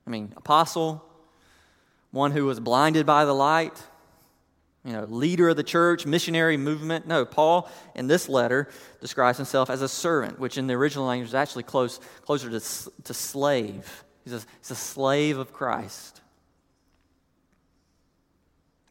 I 0.05 0.09
mean, 0.09 0.33
apostle, 0.37 1.03
one 2.11 2.31
who 2.31 2.45
was 2.45 2.59
blinded 2.59 3.05
by 3.05 3.25
the 3.25 3.33
light, 3.33 3.81
you 4.83 4.93
know, 4.93 5.05
leader 5.05 5.49
of 5.49 5.57
the 5.57 5.63
church, 5.63 6.05
missionary 6.05 6.57
movement. 6.57 7.07
No, 7.07 7.25
Paul 7.25 7.69
in 7.95 8.07
this 8.07 8.29
letter 8.29 8.69
describes 9.01 9.37
himself 9.37 9.69
as 9.69 9.81
a 9.81 9.89
servant, 9.89 10.39
which 10.39 10.57
in 10.57 10.67
the 10.67 10.75
original 10.75 11.05
language 11.05 11.29
is 11.29 11.35
actually 11.35 11.63
close, 11.63 11.99
closer 12.23 12.49
to, 12.49 12.59
to 13.03 13.13
slave. 13.13 14.03
He's 14.23 14.33
a, 14.33 14.41
he's 14.59 14.71
a 14.71 14.75
slave 14.75 15.39
of 15.39 15.51
Christ. 15.51 16.21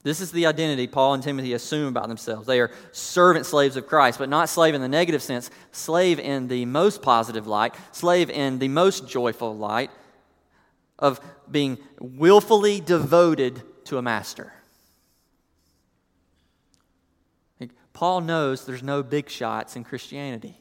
This 0.03 0.21
is 0.21 0.33
the 0.33 0.47
identity 0.47 0.87
Paul 0.87 1.15
and 1.15 1.23
Timothy 1.23 1.55
assume 1.55 1.89
about 1.89 2.09
themselves. 2.09 2.47
They 2.47 2.61
are 2.61 2.71
servant 2.93 3.47
slaves 3.47 3.77
of 3.77 3.87
Christ, 3.87 4.19
but 4.19 4.29
not 4.29 4.51
slave 4.51 4.75
in 4.75 4.83
the 4.83 4.89
negative 4.89 5.23
sense, 5.23 5.49
slave 5.73 6.19
in 6.19 6.49
the 6.49 6.67
most 6.67 7.01
positive 7.01 7.47
light, 7.47 7.75
slave 7.93 8.29
in 8.29 8.59
the 8.59 8.69
most 8.69 9.09
joyful 9.09 9.57
light, 9.57 9.91
of 10.99 11.21
being 11.51 11.79
willfully 12.01 12.81
devoted 12.81 13.63
to 13.85 13.99
a 13.99 14.03
master. 14.03 14.53
Paul 17.93 18.23
knows 18.23 18.67
there's 18.67 18.83
no 18.83 19.03
big 19.03 19.31
shots 19.31 19.77
in 19.77 19.85
Christianity. 19.85 20.59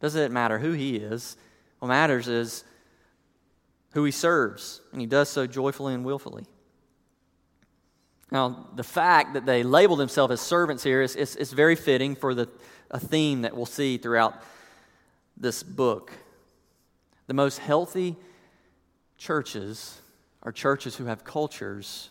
Doesn't 0.00 0.20
it 0.20 0.32
matter 0.32 0.58
who 0.58 0.72
he 0.72 0.96
is. 0.96 1.36
What 1.78 1.88
matters 1.88 2.28
is 2.28 2.64
who 3.92 4.04
he 4.04 4.10
serves, 4.10 4.80
and 4.90 5.00
he 5.00 5.06
does 5.06 5.28
so 5.28 5.46
joyfully 5.46 5.94
and 5.94 6.04
willfully. 6.04 6.44
Now, 8.30 8.70
the 8.74 8.82
fact 8.82 9.34
that 9.34 9.46
they 9.46 9.62
label 9.62 9.94
themselves 9.94 10.32
as 10.32 10.40
servants 10.40 10.82
here 10.82 11.02
is, 11.02 11.14
is, 11.14 11.36
is 11.36 11.52
very 11.52 11.76
fitting 11.76 12.16
for 12.16 12.34
the, 12.34 12.48
a 12.90 12.98
theme 12.98 13.42
that 13.42 13.54
we'll 13.54 13.66
see 13.66 13.98
throughout 13.98 14.42
this 15.36 15.62
book. 15.62 16.12
The 17.26 17.34
most 17.34 17.58
healthy 17.58 18.16
churches 19.22 20.00
are 20.42 20.50
churches 20.50 20.96
who 20.96 21.04
have 21.04 21.22
cultures 21.22 22.10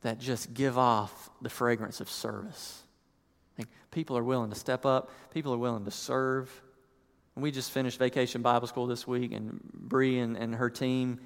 that 0.00 0.18
just 0.18 0.54
give 0.54 0.78
off 0.78 1.28
the 1.42 1.50
fragrance 1.50 2.00
of 2.00 2.08
service. 2.08 2.82
people 3.90 4.16
are 4.16 4.24
willing 4.24 4.48
to 4.48 4.56
step 4.56 4.86
up, 4.86 5.10
people 5.34 5.52
are 5.52 5.58
willing 5.58 5.84
to 5.84 5.90
serve. 5.90 6.50
And 7.36 7.42
we 7.42 7.50
just 7.50 7.70
finished 7.70 7.98
Vacation 7.98 8.40
Bible 8.40 8.66
School 8.68 8.86
this 8.86 9.06
week, 9.06 9.32
and 9.32 9.60
Bree 9.74 10.18
and, 10.18 10.36
and 10.36 10.54
her 10.54 10.70
team. 10.70 11.20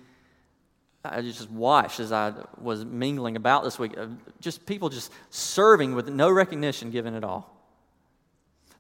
I 1.05 1.21
just 1.21 1.51
watched 1.51 2.01
as 2.01 2.11
I 2.11 2.33
was 2.61 2.85
mingling 2.85 3.37
about 3.37 3.63
this 3.63 3.79
week, 3.79 3.97
uh, 3.97 4.07
just 4.41 4.67
people 4.67 4.89
just 4.89 5.13
serving 5.31 5.95
with 5.95 6.09
no 6.09 6.31
recognition 6.31 6.91
given 6.91 7.15
at 7.15 7.23
all. 7.23 7.55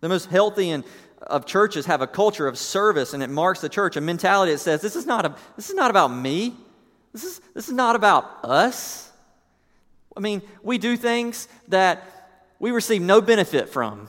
The 0.00 0.08
most 0.08 0.26
healthy 0.26 0.70
and 0.70 0.84
of 1.26 1.46
churches 1.46 1.86
have 1.86 2.00
a 2.00 2.06
culture 2.06 2.46
of 2.46 2.58
service, 2.58 3.14
and 3.14 3.22
it 3.22 3.30
marks 3.30 3.60
the 3.60 3.68
church, 3.68 3.96
a 3.96 4.00
mentality 4.00 4.52
that 4.52 4.58
says, 4.58 4.80
This 4.80 4.96
is 4.96 5.06
not, 5.06 5.24
a, 5.24 5.34
this 5.56 5.70
is 5.70 5.76
not 5.76 5.90
about 5.90 6.08
me. 6.08 6.54
This 7.12 7.24
is, 7.24 7.40
this 7.54 7.68
is 7.68 7.74
not 7.74 7.96
about 7.96 8.44
us. 8.44 9.10
I 10.16 10.20
mean, 10.20 10.42
we 10.62 10.78
do 10.78 10.96
things 10.96 11.48
that 11.68 12.02
we 12.58 12.70
receive 12.70 13.02
no 13.02 13.20
benefit 13.20 13.68
from 13.68 14.08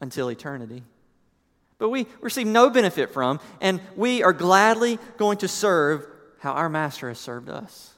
until 0.00 0.28
eternity. 0.28 0.82
But 1.78 1.90
we 1.90 2.06
receive 2.20 2.46
no 2.46 2.70
benefit 2.70 3.12
from, 3.12 3.40
and 3.60 3.80
we 3.96 4.22
are 4.22 4.32
gladly 4.32 4.98
going 5.16 5.38
to 5.38 5.48
serve 5.48 6.06
how 6.40 6.52
our 6.52 6.68
master 6.68 7.08
has 7.08 7.18
served 7.18 7.48
us. 7.48 7.94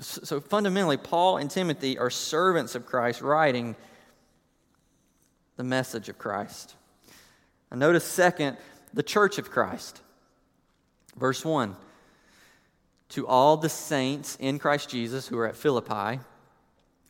So 0.00 0.40
fundamentally, 0.40 0.96
Paul 0.96 1.36
and 1.36 1.50
Timothy 1.50 1.98
are 1.98 2.08
servants 2.08 2.74
of 2.74 2.86
Christ 2.86 3.20
writing 3.20 3.76
the 5.60 5.64
message 5.64 6.08
of 6.08 6.16
Christ. 6.16 6.74
And 7.70 7.78
notice, 7.78 8.02
second, 8.02 8.56
the 8.94 9.02
church 9.02 9.36
of 9.36 9.50
Christ. 9.50 10.00
Verse 11.18 11.44
1 11.44 11.76
To 13.10 13.26
all 13.26 13.58
the 13.58 13.68
saints 13.68 14.38
in 14.40 14.58
Christ 14.58 14.88
Jesus 14.88 15.28
who 15.28 15.36
are 15.36 15.46
at 15.46 15.56
Philippi, 15.56 16.20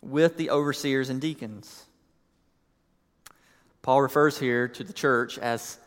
with 0.02 0.36
the 0.36 0.50
overseers 0.50 1.10
and 1.10 1.20
deacons. 1.20 1.84
Paul 3.82 4.02
refers 4.02 4.36
here 4.36 4.66
to 4.66 4.82
the 4.82 4.92
church 4.92 5.38
as 5.38 5.78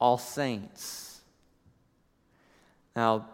all 0.00 0.18
saints. 0.18 1.20
Now, 2.96 3.28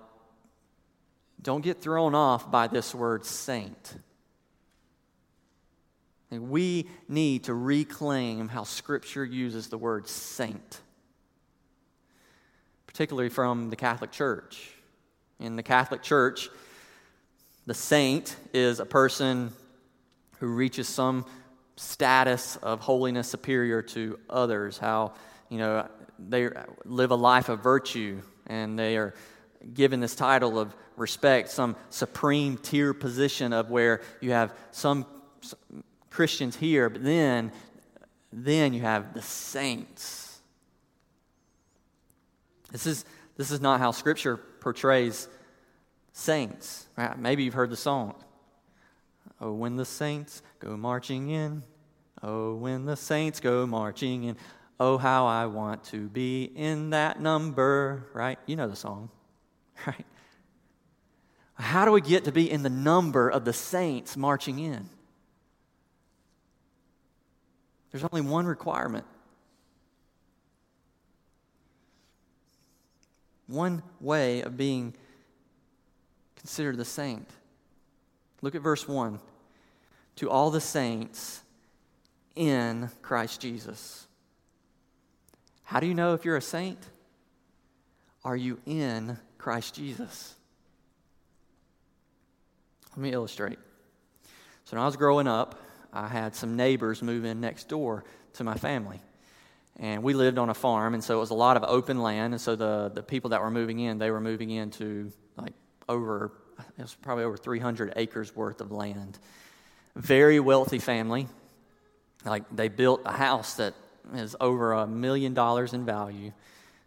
don't 1.40 1.64
get 1.64 1.80
thrown 1.80 2.14
off 2.14 2.50
by 2.50 2.66
this 2.66 2.94
word 2.94 3.24
saint. 3.24 3.94
We 6.30 6.88
need 7.08 7.44
to 7.44 7.54
reclaim 7.54 8.48
how 8.48 8.64
Scripture 8.64 9.24
uses 9.24 9.68
the 9.68 9.78
word 9.78 10.08
saint, 10.08 10.80
particularly 12.86 13.30
from 13.30 13.70
the 13.70 13.76
Catholic 13.76 14.10
Church. 14.12 14.72
In 15.40 15.56
the 15.56 15.62
Catholic 15.62 16.02
Church, 16.02 16.50
the 17.66 17.74
saint 17.74 18.36
is 18.52 18.80
a 18.80 18.86
person 18.86 19.52
who 20.38 20.48
reaches 20.48 20.88
some 20.88 21.24
status 21.76 22.56
of 22.56 22.80
holiness 22.80 23.28
superior 23.28 23.82
to 23.82 24.18
others, 24.28 24.78
how, 24.78 25.12
you 25.48 25.58
know, 25.58 25.88
they 26.18 26.50
live 26.84 27.10
a 27.10 27.16
life 27.16 27.48
of 27.48 27.62
virtue 27.62 28.20
and 28.48 28.78
they 28.78 28.96
are 28.96 29.14
given 29.74 30.00
this 30.00 30.14
title 30.14 30.58
of 30.58 30.74
respect, 30.96 31.48
some 31.48 31.76
supreme 31.90 32.56
tier 32.56 32.92
position 32.92 33.52
of 33.52 33.70
where 33.70 34.00
you 34.20 34.32
have 34.32 34.52
some 34.72 35.06
Christians 36.10 36.56
here, 36.56 36.88
but 36.88 37.02
then, 37.02 37.52
then 38.32 38.72
you 38.72 38.80
have 38.80 39.14
the 39.14 39.22
saints. 39.22 40.40
This 42.70 42.86
is, 42.86 43.04
this 43.36 43.50
is 43.50 43.60
not 43.60 43.80
how 43.80 43.90
Scripture 43.90 44.36
portrays 44.36 45.28
saints. 46.12 46.86
Right? 46.96 47.18
Maybe 47.18 47.44
you've 47.44 47.54
heard 47.54 47.70
the 47.70 47.76
song. 47.76 48.14
Oh, 49.40 49.52
when 49.52 49.76
the 49.76 49.84
saints 49.84 50.42
go 50.58 50.76
marching 50.76 51.30
in. 51.30 51.62
Oh, 52.22 52.54
when 52.54 52.84
the 52.84 52.96
saints 52.96 53.40
go 53.40 53.66
marching 53.66 54.24
in. 54.24 54.36
Oh, 54.80 54.98
how 54.98 55.26
I 55.26 55.46
want 55.46 55.84
to 55.84 56.08
be 56.08 56.44
in 56.44 56.90
that 56.90 57.20
number. 57.20 58.08
Right? 58.12 58.38
You 58.46 58.56
know 58.56 58.68
the 58.68 58.76
song. 58.76 59.10
Right? 59.86 60.04
How 61.54 61.84
do 61.84 61.90
we 61.90 62.00
get 62.00 62.24
to 62.24 62.32
be 62.32 62.50
in 62.50 62.62
the 62.62 62.70
number 62.70 63.28
of 63.28 63.44
the 63.44 63.52
saints 63.52 64.16
marching 64.16 64.60
in? 64.60 64.88
There's 67.90 68.04
only 68.04 68.20
one 68.20 68.46
requirement. 68.46 69.06
One 73.46 73.82
way 74.00 74.42
of 74.42 74.56
being 74.56 74.94
considered 76.36 76.76
the 76.76 76.84
saint. 76.84 77.28
Look 78.42 78.54
at 78.54 78.62
verse 78.62 78.86
1. 78.86 79.18
To 80.16 80.30
all 80.30 80.50
the 80.50 80.60
saints 80.60 81.42
in 82.36 82.90
Christ 83.02 83.40
Jesus. 83.40 84.06
How 85.64 85.80
do 85.80 85.86
you 85.86 85.94
know 85.94 86.14
if 86.14 86.24
you're 86.24 86.36
a 86.36 86.42
saint? 86.42 86.78
Are 88.24 88.36
you 88.36 88.60
in 88.66 89.18
Christ 89.38 89.74
Jesus? 89.74 90.34
Let 92.90 92.98
me 92.98 93.12
illustrate. 93.12 93.58
So, 94.64 94.76
when 94.76 94.82
I 94.82 94.86
was 94.86 94.96
growing 94.96 95.26
up, 95.26 95.58
I 95.98 96.06
had 96.06 96.36
some 96.36 96.56
neighbors 96.56 97.02
move 97.02 97.24
in 97.24 97.40
next 97.40 97.68
door 97.68 98.04
to 98.34 98.44
my 98.44 98.54
family. 98.54 99.00
And 99.80 100.02
we 100.02 100.14
lived 100.14 100.38
on 100.38 100.48
a 100.48 100.54
farm, 100.54 100.94
and 100.94 101.02
so 101.02 101.16
it 101.16 101.20
was 101.20 101.30
a 101.30 101.34
lot 101.34 101.56
of 101.56 101.64
open 101.64 102.02
land. 102.02 102.34
And 102.34 102.40
so 102.40 102.54
the, 102.54 102.90
the 102.94 103.02
people 103.02 103.30
that 103.30 103.40
were 103.40 103.50
moving 103.50 103.80
in, 103.80 103.98
they 103.98 104.10
were 104.10 104.20
moving 104.20 104.50
into 104.50 105.12
like 105.36 105.54
over, 105.88 106.32
it 106.78 106.82
was 106.82 106.94
probably 106.94 107.24
over 107.24 107.36
300 107.36 107.94
acres 107.96 108.34
worth 108.34 108.60
of 108.60 108.70
land. 108.70 109.18
Very 109.96 110.38
wealthy 110.38 110.78
family. 110.78 111.26
Like 112.24 112.44
they 112.54 112.68
built 112.68 113.02
a 113.04 113.12
house 113.12 113.54
that 113.54 113.74
is 114.14 114.36
over 114.40 114.72
a 114.72 114.86
million 114.86 115.34
dollars 115.34 115.72
in 115.72 115.84
value. 115.84 116.32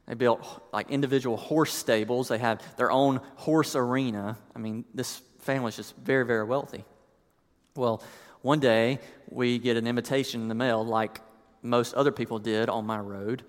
They 0.07 0.13
built 0.13 0.45
like 0.71 0.89
individual 0.89 1.37
horse 1.37 1.73
stables. 1.73 2.29
They 2.29 2.37
had 2.37 2.61
their 2.77 2.91
own 2.91 3.19
horse 3.35 3.75
arena. 3.75 4.37
I 4.55 4.59
mean, 4.59 4.85
this 4.93 5.21
family 5.39 5.69
is 5.69 5.75
just 5.75 5.95
very, 5.97 6.25
very 6.25 6.43
wealthy. 6.45 6.85
Well, 7.75 8.01
one 8.41 8.59
day, 8.59 8.99
we 9.29 9.59
get 9.59 9.77
an 9.77 9.87
invitation 9.87 10.41
in 10.41 10.47
the 10.47 10.55
mail, 10.55 10.85
like 10.85 11.21
most 11.61 11.93
other 11.93 12.11
people 12.11 12.39
did 12.39 12.69
on 12.69 12.85
my 12.85 12.99
road 12.99 13.43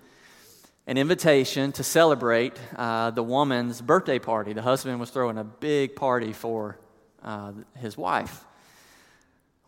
an 0.85 0.97
invitation 0.97 1.71
to 1.71 1.83
celebrate 1.83 2.59
uh, 2.75 3.09
the 3.11 3.23
woman's 3.23 3.81
birthday 3.81 4.19
party. 4.19 4.53
The 4.53 4.61
husband 4.61 4.99
was 4.99 5.09
throwing 5.09 5.37
a 5.37 5.43
big 5.43 5.95
party 5.95 6.33
for 6.33 6.77
uh, 7.23 7.53
his 7.77 7.97
wife. 7.97 8.43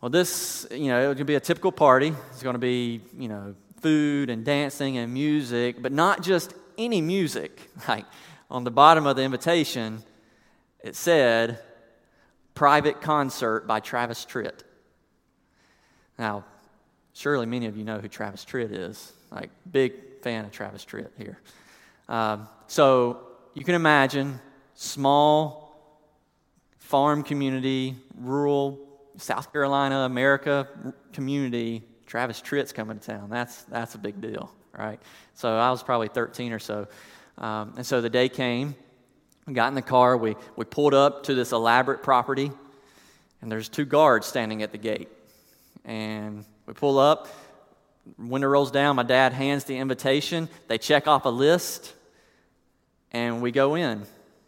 Well, 0.02 0.10
this, 0.10 0.68
you 0.72 0.88
know, 0.88 1.12
it 1.12 1.16
to 1.16 1.26
be 1.26 1.36
a 1.36 1.40
typical 1.40 1.72
party. 1.72 2.14
It's 2.32 2.44
going 2.44 2.54
to 2.56 2.60
be, 2.60 3.02
you 3.18 3.30
know, 3.30 3.56
food 3.82 4.30
and 4.30 4.44
dancing 4.44 4.98
and 4.98 5.14
music, 5.14 5.82
but 5.82 5.94
not 5.94 6.22
just 6.22 6.54
any 6.78 7.02
music. 7.02 7.62
Like 7.88 8.06
on 8.50 8.64
the 8.64 8.72
bottom 8.72 9.08
of 9.08 9.16
the 9.16 9.24
invitation, 9.24 10.04
it 10.84 10.96
said, 10.96 11.60
private 12.54 13.02
concert 13.02 13.68
by 13.68 13.80
Travis 13.80 14.26
Tritt. 14.26 14.62
Now, 16.18 16.46
surely 17.14 17.46
many 17.46 17.66
of 17.66 17.78
you 17.78 17.84
know 17.84 18.00
who 18.00 18.08
Travis 18.08 18.46
Tritt 18.46 18.72
is. 18.72 19.14
Like, 19.32 19.50
big 19.70 19.94
fan 20.22 20.46
of 20.46 20.52
Travis 20.52 20.86
Tritt 20.86 21.10
here. 21.18 21.40
Um, 22.08 22.48
so 22.68 23.20
you 23.54 23.64
can 23.64 23.76
imagine 23.76 24.40
small 24.76 25.66
farm 26.80 27.24
community, 27.24 27.96
rural 28.20 28.80
South 29.18 29.52
Carolina, 29.52 30.00
America 30.00 30.68
community. 31.14 31.84
Travis 32.06 32.42
Tritt's 32.42 32.72
coming 32.72 33.00
to 33.00 33.06
town. 33.06 33.30
That's 33.30 33.64
that's 33.64 33.96
a 33.96 33.98
big 33.98 34.22
deal, 34.22 34.52
right? 34.78 35.00
So 35.34 35.56
I 35.58 35.72
was 35.72 35.82
probably 35.82 36.08
13 36.08 36.54
or 36.54 36.60
so, 36.60 36.88
um, 37.38 37.74
and 37.78 37.86
so 37.86 38.02
the 38.02 38.10
day 38.10 38.30
came. 38.30 38.76
We 39.48 39.54
got 39.54 39.70
in 39.70 39.76
the 39.76 39.82
car. 39.82 40.18
We 40.18 40.36
we 40.56 40.66
pulled 40.66 40.94
up 40.94 41.24
to 41.24 41.34
this 41.34 41.52
elaborate 41.52 42.04
property, 42.04 42.52
and 43.42 43.52
there's 43.52 43.70
two 43.70 43.86
guards 43.86 44.28
standing 44.28 44.62
at 44.62 44.72
the 44.72 44.78
gate. 44.78 45.10
And 45.86 46.44
we 46.66 46.74
pull 46.74 46.98
up, 47.00 47.28
window 48.18 48.48
rolls 48.48 48.72
down, 48.72 48.96
my 48.96 49.04
dad 49.04 49.34
hands 49.34 49.64
the 49.64 49.78
invitation. 49.78 50.50
They 50.68 50.78
check 50.78 51.08
off 51.08 51.26
a 51.26 51.30
list, 51.30 51.94
and 53.12 53.42
we 53.42 53.52
go 53.52 53.76
in, 53.76 54.04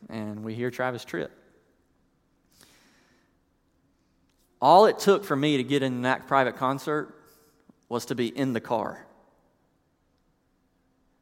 and 0.09 0.43
we 0.43 0.55
hear 0.55 0.71
Travis 0.71 1.05
Tritt. 1.05 1.29
All 4.59 4.87
it 4.87 4.97
took 4.97 5.23
for 5.23 5.35
me 5.35 5.57
to 5.57 5.63
get 5.63 5.83
in 5.83 6.01
that 6.01 6.27
private 6.27 6.57
concert 6.57 7.13
was 7.89 8.05
to 8.05 8.15
be 8.15 8.27
in 8.27 8.53
the 8.53 8.59
car. 8.59 9.05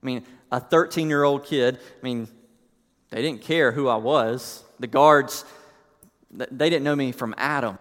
I 0.02 0.06
mean, 0.06 0.24
a 0.52 0.60
13 0.60 1.10
year 1.10 1.24
old 1.24 1.46
kid, 1.46 1.78
I 1.78 2.04
mean, 2.04 2.28
they 3.10 3.22
didn't 3.22 3.42
care 3.42 3.72
who 3.72 3.88
I 3.88 3.98
was. 3.98 4.64
The 4.80 4.88
guards 4.88 5.46
They 6.32 6.70
didn't 6.70 6.84
know 6.84 6.96
me 6.96 7.12
from 7.12 7.34
Adam. 7.38 7.78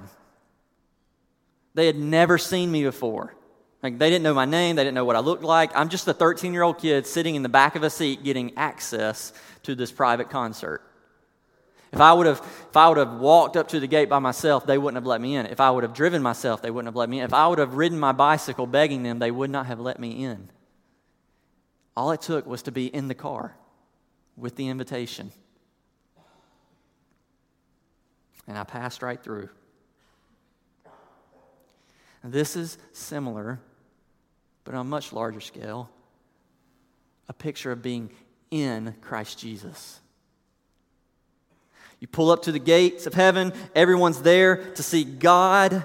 They 1.74 1.86
had 1.86 1.96
never 1.96 2.38
seen 2.38 2.70
me 2.70 2.84
before. 2.84 3.34
Like 3.82 3.98
they 3.98 4.08
didn't 4.08 4.22
know 4.22 4.32
my 4.32 4.46
name, 4.46 4.76
they 4.76 4.84
didn't 4.84 4.94
know 4.94 5.04
what 5.04 5.16
I 5.16 5.20
looked 5.20 5.42
like. 5.42 5.70
I'm 5.74 5.88
just 5.90 6.08
a 6.08 6.14
13 6.14 6.52
year 6.54 6.62
old 6.62 6.78
kid 6.78 7.06
sitting 7.06 7.34
in 7.34 7.42
the 7.42 7.48
back 7.48 7.76
of 7.76 7.82
a 7.82 7.90
seat 7.90 8.24
getting 8.24 8.56
access 8.56 9.32
to 9.64 9.74
this 9.74 9.92
private 9.92 10.30
concert. 10.30 10.80
If 11.92 12.00
I 12.00 12.12
would 12.12 12.26
have, 12.26 12.38
if 12.40 12.76
I 12.76 12.88
would 12.88 12.98
have 12.98 13.14
walked 13.14 13.56
up 13.56 13.68
to 13.68 13.78
the 13.78 13.86
gate 13.86 14.08
by 14.08 14.18
myself, 14.18 14.66
they 14.66 14.78
wouldn't 14.78 14.96
have 14.96 15.06
let 15.06 15.20
me 15.20 15.36
in. 15.36 15.46
If 15.46 15.60
I 15.60 15.70
would 15.70 15.84
have 15.84 15.94
driven 15.94 16.22
myself, 16.22 16.60
they 16.60 16.70
wouldn't 16.70 16.88
have 16.88 16.96
let 16.96 17.08
me 17.08 17.20
in. 17.20 17.24
If 17.24 17.34
I 17.34 17.46
would 17.46 17.58
have 17.58 17.74
ridden 17.74 18.00
my 18.00 18.12
bicycle 18.12 18.66
begging 18.66 19.02
them, 19.02 19.20
they 19.20 19.30
would 19.30 19.50
not 19.50 19.66
have 19.66 19.78
let 19.78 20.00
me 20.00 20.24
in. 20.24 20.50
All 21.96 22.10
it 22.10 22.20
took 22.20 22.46
was 22.46 22.62
to 22.62 22.72
be 22.72 22.86
in 22.86 23.06
the 23.06 23.14
car 23.14 23.54
with 24.36 24.56
the 24.56 24.68
invitation. 24.68 25.30
And 28.48 28.58
I 28.58 28.64
passed 28.64 29.02
right 29.02 29.22
through. 29.22 29.50
This 32.26 32.56
is 32.56 32.78
similar, 32.92 33.60
but 34.64 34.74
on 34.74 34.80
a 34.80 34.84
much 34.84 35.12
larger 35.12 35.42
scale, 35.42 35.90
a 37.28 37.34
picture 37.34 37.70
of 37.70 37.82
being 37.82 38.10
in 38.50 38.94
Christ 39.02 39.38
Jesus. 39.38 40.00
You 42.00 42.08
pull 42.08 42.30
up 42.30 42.44
to 42.44 42.52
the 42.52 42.58
gates 42.58 43.06
of 43.06 43.12
heaven, 43.12 43.52
everyone's 43.74 44.22
there 44.22 44.56
to 44.72 44.82
see 44.82 45.04
God. 45.04 45.84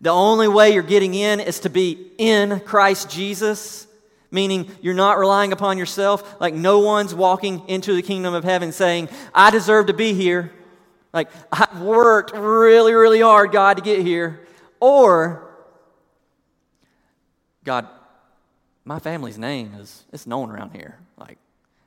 The 0.00 0.10
only 0.10 0.46
way 0.46 0.72
you're 0.72 0.84
getting 0.84 1.14
in 1.14 1.40
is 1.40 1.60
to 1.60 1.68
be 1.68 2.12
in 2.16 2.60
Christ 2.60 3.10
Jesus, 3.10 3.88
meaning 4.30 4.70
you're 4.82 4.94
not 4.94 5.18
relying 5.18 5.52
upon 5.52 5.78
yourself. 5.78 6.40
Like 6.40 6.54
no 6.54 6.78
one's 6.78 7.14
walking 7.14 7.68
into 7.68 7.94
the 7.94 8.02
kingdom 8.02 8.34
of 8.34 8.44
heaven 8.44 8.70
saying, 8.70 9.08
I 9.34 9.50
deserve 9.50 9.86
to 9.86 9.94
be 9.94 10.14
here. 10.14 10.52
Like, 11.12 11.30
I 11.50 11.82
worked 11.82 12.36
really, 12.36 12.92
really 12.92 13.20
hard, 13.20 13.50
God, 13.50 13.78
to 13.78 13.82
get 13.82 14.00
here. 14.00 14.45
Or, 14.80 15.50
God, 17.64 17.88
my 18.84 18.98
family's 18.98 19.38
name 19.38 19.74
is 19.74 20.04
it's 20.12 20.26
known 20.26 20.50
around 20.50 20.70
here. 20.70 20.98
Like, 21.16 21.38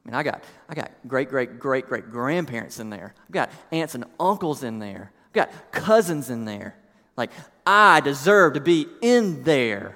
I 0.05 0.09
mean, 0.09 0.15
I 0.15 0.23
got 0.23 0.43
I 0.67 0.75
got 0.75 0.91
great, 1.07 1.29
great, 1.29 1.59
great, 1.59 1.87
great 1.87 2.09
grandparents 2.09 2.79
in 2.79 2.89
there. 2.89 3.13
I've 3.25 3.31
got 3.31 3.51
aunts 3.71 3.95
and 3.95 4.05
uncles 4.19 4.63
in 4.63 4.79
there. 4.79 5.11
I've 5.27 5.33
got 5.33 5.71
cousins 5.71 6.29
in 6.29 6.45
there. 6.45 6.75
Like, 7.15 7.31
I 7.65 7.99
deserve 7.99 8.53
to 8.53 8.61
be 8.61 8.87
in 9.01 9.43
there. 9.43 9.95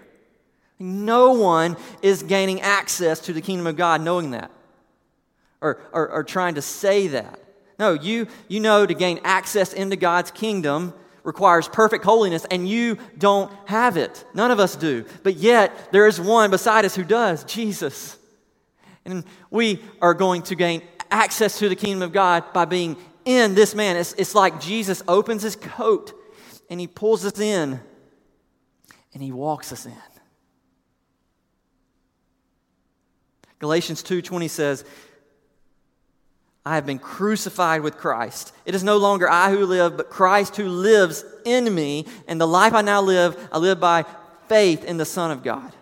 No 0.80 1.34
one 1.34 1.78
is 2.02 2.24
gaining 2.24 2.62
access 2.62 3.20
to 3.22 3.34
the 3.34 3.42
kingdom 3.42 3.68
of 3.68 3.78
God 3.78 4.02
knowing 4.02 4.32
that 4.32 4.52
or, 5.64 5.80
or, 5.94 6.10
or 6.10 6.24
trying 6.24 6.56
to 6.56 6.62
say 6.62 7.08
that. 7.08 7.40
No, 7.80 7.94
you, 7.94 8.28
you 8.48 8.60
know 8.60 8.86
to 8.86 8.94
gain 8.94 9.20
access 9.24 9.74
into 9.74 9.96
God's 9.96 10.30
kingdom 10.30 10.94
requires 11.24 11.68
perfect 11.68 12.04
holiness, 12.04 12.46
and 12.52 12.68
you 12.68 12.98
don't 13.18 13.52
have 13.66 13.98
it. 13.98 14.26
None 14.34 14.52
of 14.52 14.60
us 14.60 14.76
do. 14.76 15.06
But 15.24 15.36
yet, 15.36 15.92
there 15.92 16.08
is 16.08 16.20
one 16.20 16.52
beside 16.52 16.86
us 16.86 16.96
who 16.96 17.04
does 17.04 17.44
Jesus. 17.46 18.18
And 19.06 19.24
we 19.50 19.82
are 20.02 20.14
going 20.14 20.44
to 20.44 20.56
gain 20.56 20.82
access 21.12 21.60
to 21.60 21.70
the 21.70 21.76
kingdom 21.76 22.02
of 22.02 22.12
God 22.12 22.52
by 22.54 22.66
being 22.66 22.98
in 23.26 23.56
this 23.56 23.76
man. 23.76 23.96
It's, 23.96 24.14
it's 24.14 24.36
like 24.36 24.60
Jesus 24.60 25.04
opens 25.08 25.44
his 25.44 25.56
coat 25.56 26.14
and 26.70 26.80
he 26.80 26.88
pulls 26.88 27.26
us 27.26 27.40
in 27.40 27.80
and 29.14 29.24
he 29.24 29.32
walks 29.32 29.72
us 29.72 29.86
in. 29.86 29.94
Galatians 33.60 34.04
2:20 34.04 34.50
says, 34.50 34.84
I 36.66 36.76
have 36.76 36.86
been 36.86 37.00
crucified 37.00 37.82
with 37.82 37.98
Christ. 37.98 38.54
It 38.66 38.74
is 38.74 38.84
no 38.84 38.98
longer 38.98 39.30
I 39.30 39.52
who 39.52 39.66
live, 39.66 39.98
but 39.98 40.10
Christ 40.10 40.56
who 40.56 40.70
lives 40.70 41.26
in 41.44 41.74
me. 41.74 42.06
And 42.28 42.40
the 42.40 42.48
life 42.48 42.74
I 42.74 42.82
now 42.82 43.02
live, 43.02 43.50
I 43.52 43.58
live 43.58 43.80
by 43.80 44.06
faith 44.48 44.86
in 44.86 44.98
the 44.98 45.06
Son 45.06 45.32
of 45.32 45.44
God. 45.44 45.74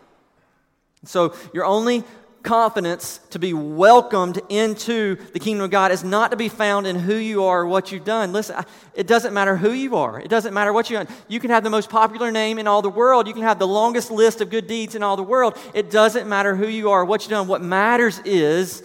So, 1.04 1.36
your 1.54 1.66
only 1.66 2.04
confidence 2.44 3.20
to 3.30 3.40
be 3.40 3.54
welcomed 3.54 4.40
into 4.50 5.16
the 5.34 5.40
kingdom 5.40 5.64
of 5.64 5.72
God 5.72 5.92
is 5.92 6.04
not 6.04 6.32
to 6.32 6.38
be 6.38 6.50
found 6.50 6.88
in 6.88 6.96
who 6.96 7.16
you 7.16 7.44
are 7.44 7.62
or 7.62 7.68
what 7.68 7.92
you've 7.92 8.04
done. 8.04 8.34
Listen, 8.34 8.64
it 8.94 9.08
doesn't 9.08 9.34
matter 9.34 9.56
who 9.56 9.72
you 9.72 9.96
are. 9.96 10.20
It 10.20 10.30
doesn't 10.30 10.54
matter 10.54 10.74
what 10.74 10.90
you've 10.90 11.06
done. 11.06 11.16
You 11.28 11.40
can 11.40 11.52
have 11.52 11.64
the 11.64 11.70
most 11.70 11.90
popular 11.90 12.32
name 12.32 12.58
in 12.58 12.68
all 12.68 12.82
the 12.82 12.90
world. 12.90 13.28
You 13.28 13.34
can 13.34 13.44
have 13.44 13.60
the 13.60 13.68
longest 13.68 14.12
list 14.12 14.42
of 14.42 14.50
good 14.50 14.68
deeds 14.68 14.96
in 14.96 15.04
all 15.04 15.16
the 15.16 15.24
world. 15.24 15.58
It 15.74 15.92
doesn't 15.92 16.28
matter 16.28 16.56
who 16.56 16.68
you 16.68 16.90
are 16.90 17.02
or 17.02 17.06
what 17.06 17.22
you've 17.22 17.32
done. 17.32 17.48
What 17.48 17.62
matters 17.62 18.20
is 18.26 18.84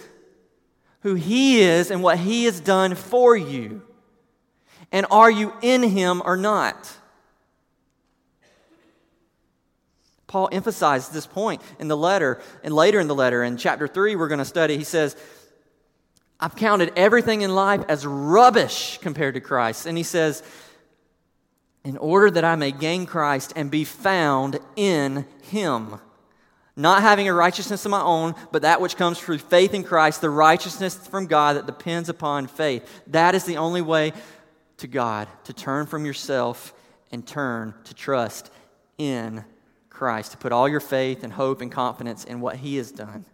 who 1.01 1.15
He 1.15 1.61
is 1.61 1.91
and 1.91 2.03
what 2.03 2.19
He 2.19 2.45
has 2.45 2.59
done 2.59 2.95
for 2.95 3.35
you. 3.35 3.81
And 4.91 5.05
are 5.11 5.29
you 5.29 5.53
in 5.61 5.83
Him 5.83 6.21
or 6.23 6.37
not? 6.37 6.93
Paul 10.27 10.49
emphasized 10.51 11.13
this 11.13 11.25
point 11.25 11.61
in 11.79 11.87
the 11.87 11.95
letter, 11.95 12.41
and 12.63 12.73
later 12.73 12.99
in 12.99 13.07
the 13.07 13.15
letter, 13.15 13.43
in 13.43 13.55
chapter 13.57 13.87
3, 13.87 14.15
we're 14.15 14.27
going 14.27 14.39
to 14.39 14.45
study. 14.45 14.77
He 14.77 14.83
says, 14.83 15.15
I've 16.39 16.55
counted 16.55 16.91
everything 16.95 17.41
in 17.41 17.55
life 17.55 17.83
as 17.87 18.05
rubbish 18.05 18.99
compared 19.01 19.35
to 19.35 19.39
Christ. 19.39 19.85
And 19.85 19.97
he 19.97 20.03
says, 20.03 20.43
in 21.83 21.95
order 21.97 22.29
that 22.29 22.43
I 22.43 22.57
may 22.57 22.73
gain 22.73 23.05
Christ 23.05 23.53
and 23.55 23.71
be 23.71 23.85
found 23.85 24.59
in 24.75 25.25
Him 25.43 25.99
not 26.77 27.01
having 27.01 27.27
a 27.27 27.33
righteousness 27.33 27.83
of 27.85 27.91
my 27.91 28.01
own, 28.01 28.35
but 28.51 28.61
that 28.61 28.79
which 28.79 28.95
comes 28.95 29.19
through 29.19 29.39
faith 29.39 29.73
in 29.73 29.83
Christ, 29.83 30.21
the 30.21 30.29
righteousness 30.29 30.95
from 30.95 31.25
God 31.25 31.57
that 31.57 31.65
depends 31.65 32.07
upon 32.07 32.45
faith. 32.45 32.87
That 33.07 33.33
is 33.33 33.45
the 33.45 33.57
only 33.57 33.81
way 33.81 34.13
to 34.77 34.87
God, 34.87 35.27
to 35.45 35.53
turn 35.53 35.87
from 35.87 36.05
yourself 36.05 36.73
and 37.11 37.25
turn 37.25 37.73
to 37.85 37.95
trust 37.95 38.51
in 38.99 39.43
Christ, 39.89 40.33
to 40.33 40.37
put 40.37 40.51
all 40.51 40.69
your 40.69 40.79
faith 40.79 41.23
and 41.23 41.33
hope 41.33 41.61
and 41.61 41.71
confidence 41.71 42.23
in 42.23 42.41
what 42.41 42.57
He 42.57 42.77
has 42.77 42.91
done. 42.91 43.25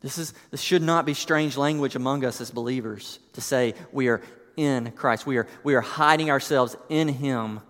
This, 0.00 0.16
is, 0.16 0.32
this 0.50 0.62
should 0.62 0.82
not 0.82 1.04
be 1.04 1.12
strange 1.12 1.58
language 1.58 1.96
among 1.96 2.24
us 2.24 2.40
as 2.40 2.50
believers 2.50 3.18
to 3.34 3.42
say 3.42 3.74
we 3.92 4.08
are 4.08 4.22
in 4.56 4.92
Christ. 4.92 5.26
We 5.26 5.36
are, 5.36 5.46
we 5.64 5.74
are 5.74 5.82
hiding 5.82 6.30
ourselves 6.30 6.76
in 6.88 7.08
Him 7.08 7.60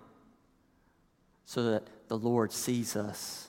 so 1.47 1.65
that 1.73 1.83
the 2.09 2.19
Lord 2.19 2.53
sees 2.53 2.97
us 2.97 3.49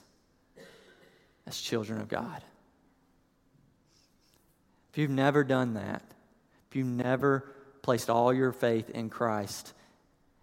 as 1.46 1.60
children 1.60 2.00
of 2.00 2.08
God. 2.08 2.42
If 4.92 4.98
you've 4.98 5.10
never 5.10 5.44
done 5.44 5.74
that, 5.74 6.02
if 6.68 6.76
you've 6.76 6.86
never 6.86 7.50
placed 7.82 8.10
all 8.10 8.32
your 8.32 8.52
faith 8.52 8.90
in 8.90 9.10
Christ 9.10 9.72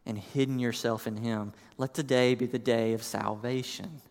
and 0.06 0.17
hidden 0.17 0.60
yourself 0.60 1.08
in 1.08 1.17
Him, 1.17 1.54
let 1.78 1.93
today 1.93 2.36
be 2.36 2.45
the 2.45 2.60
day 2.60 2.93
of 2.93 3.04
salvation. 3.04 4.01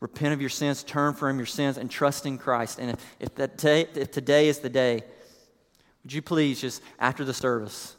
Repent 0.00 0.34
of 0.34 0.40
your 0.40 0.50
sins, 0.50 0.82
turn 0.82 1.14
from 1.14 1.38
your 1.38 1.46
sins, 1.46 1.78
and 1.78 1.90
trust 1.90 2.26
in 2.26 2.36
Christ. 2.36 2.78
And 2.78 2.90
if, 2.90 3.16
if, 3.20 3.34
that 3.36 3.56
day, 3.56 3.88
if 3.94 4.10
today 4.10 4.48
is 4.48 4.58
the 4.58 4.68
day, 4.68 5.02
would 6.02 6.12
you 6.12 6.20
please 6.20 6.60
just, 6.60 6.82
after 6.98 7.24
the 7.24 7.32
service, 7.32 7.96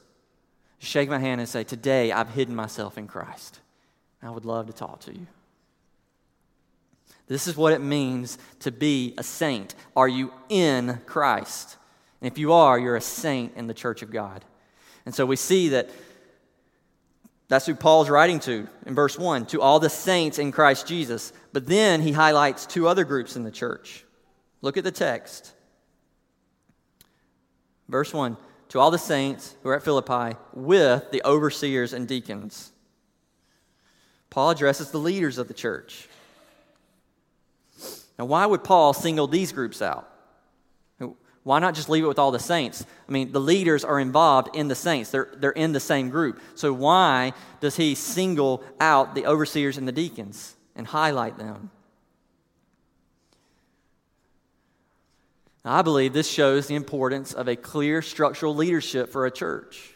shake 0.77 1.09
my 1.09 1.17
hand 1.17 1.41
and 1.41 1.49
say, 1.49 1.63
Today 1.63 2.11
I've 2.11 2.29
hidden 2.29 2.55
myself 2.55 2.97
in 2.97 3.07
Christ. 3.07 3.59
I 4.21 4.29
would 4.29 4.45
love 4.45 4.67
to 4.67 4.73
talk 4.73 5.01
to 5.01 5.13
you. 5.13 5.27
This 7.27 7.47
is 7.47 7.55
what 7.55 7.73
it 7.73 7.81
means 7.81 8.37
to 8.59 8.71
be 8.71 9.13
a 9.17 9.23
saint. 9.23 9.75
Are 9.95 10.07
you 10.07 10.31
in 10.49 11.01
Christ? 11.05 11.77
And 12.21 12.31
if 12.31 12.37
you 12.37 12.53
are, 12.53 12.77
you're 12.77 12.95
a 12.95 13.01
saint 13.01 13.53
in 13.55 13.67
the 13.67 13.73
church 13.73 14.01
of 14.01 14.11
God. 14.11 14.45
And 15.05 15.13
so 15.13 15.25
we 15.25 15.35
see 15.35 15.69
that 15.69 15.89
that's 17.47 17.65
who 17.65 17.75
Paul's 17.75 18.09
writing 18.09 18.39
to 18.41 18.67
in 18.85 18.95
verse 18.95 19.17
1 19.17 19.47
to 19.47 19.61
all 19.61 19.79
the 19.79 19.89
saints 19.89 20.39
in 20.39 20.51
Christ 20.51 20.87
Jesus. 20.87 21.31
But 21.53 21.67
then 21.67 22.01
he 22.01 22.11
highlights 22.11 22.65
two 22.65 22.87
other 22.87 23.03
groups 23.03 23.35
in 23.35 23.43
the 23.43 23.51
church. 23.51 24.03
Look 24.61 24.77
at 24.77 24.83
the 24.83 24.91
text. 24.91 25.53
Verse 27.87 28.13
1 28.13 28.37
To 28.69 28.79
all 28.79 28.91
the 28.91 28.97
saints 28.97 29.55
who 29.61 29.69
are 29.69 29.75
at 29.75 29.83
Philippi 29.83 30.37
with 30.53 31.11
the 31.11 31.23
overseers 31.23 31.93
and 31.93 32.07
deacons. 32.07 32.71
Paul 34.35 34.49
addresses 34.49 34.91
the 34.91 34.97
leaders 34.97 35.37
of 35.37 35.47
the 35.47 35.53
church. 35.53 36.09
Now, 38.19 38.25
why 38.25 38.45
would 38.45 38.65
Paul 38.65 38.91
single 38.91 39.27
these 39.27 39.53
groups 39.53 39.81
out? 39.81 40.11
Why 41.43 41.59
not 41.59 41.73
just 41.73 41.87
leave 41.87 42.03
it 42.03 42.07
with 42.07 42.19
all 42.19 42.31
the 42.31 42.39
saints? 42.39 42.85
I 43.07 43.13
mean, 43.13 43.31
the 43.31 43.39
leaders 43.39 43.85
are 43.85 43.97
involved 43.97 44.53
in 44.53 44.67
the 44.67 44.75
saints, 44.75 45.09
they're, 45.09 45.31
they're 45.37 45.51
in 45.51 45.71
the 45.71 45.79
same 45.79 46.09
group. 46.09 46.41
So, 46.55 46.73
why 46.73 47.31
does 47.61 47.77
he 47.77 47.95
single 47.95 48.61
out 48.81 49.15
the 49.15 49.25
overseers 49.25 49.77
and 49.77 49.87
the 49.87 49.93
deacons 49.93 50.57
and 50.75 50.85
highlight 50.85 51.37
them? 51.37 51.71
I 55.63 55.81
believe 55.81 56.11
this 56.11 56.29
shows 56.29 56.67
the 56.67 56.75
importance 56.75 57.31
of 57.31 57.47
a 57.47 57.55
clear 57.55 58.01
structural 58.01 58.53
leadership 58.53 59.13
for 59.13 59.25
a 59.25 59.31
church. 59.31 59.94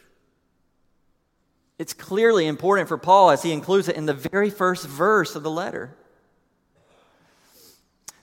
It's 1.80 1.94
clearly 1.94 2.46
important 2.46 2.88
for 2.88 2.98
Paul 2.98 3.30
as 3.30 3.42
he 3.42 3.52
includes 3.52 3.88
it 3.88 3.96
in 3.96 4.04
the 4.04 4.12
very 4.12 4.50
first 4.50 4.86
verse 4.86 5.34
of 5.34 5.42
the 5.42 5.50
letter. 5.50 5.96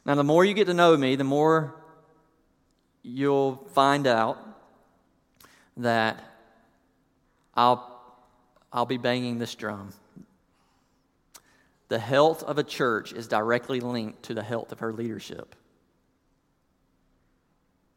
Now, 0.06 0.14
the 0.14 0.24
more 0.24 0.46
you 0.46 0.54
get 0.54 0.68
to 0.68 0.76
know 0.76 0.96
me, 0.96 1.16
the 1.16 1.24
more 1.24 1.74
you'll 3.02 3.56
find 3.74 4.06
out 4.06 4.38
that 5.78 6.24
I'll, 7.56 8.00
I'll 8.72 8.86
be 8.86 8.98
banging 8.98 9.40
this 9.40 9.56
drum. 9.56 9.92
The 11.88 11.98
health 11.98 12.44
of 12.44 12.60
a 12.60 12.64
church 12.64 13.12
is 13.12 13.28
directly 13.28 13.80
linked 13.80 14.22
to 14.26 14.36
the 14.36 14.44
health 14.44 14.72
of 14.72 14.82
her 14.82 14.94
leadership. 14.94 15.56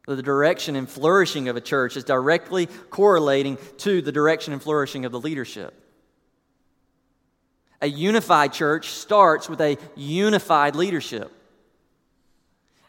The 0.07 0.23
direction 0.23 0.75
and 0.75 0.89
flourishing 0.89 1.47
of 1.47 1.55
a 1.55 1.61
church 1.61 1.95
is 1.95 2.03
directly 2.03 2.67
correlating 2.89 3.57
to 3.77 4.01
the 4.01 4.11
direction 4.11 4.51
and 4.51 4.61
flourishing 4.61 5.05
of 5.05 5.11
the 5.11 5.19
leadership. 5.19 5.73
A 7.81 7.87
unified 7.87 8.53
church 8.53 8.89
starts 8.89 9.47
with 9.47 9.61
a 9.61 9.77
unified 9.95 10.75
leadership. 10.75 11.31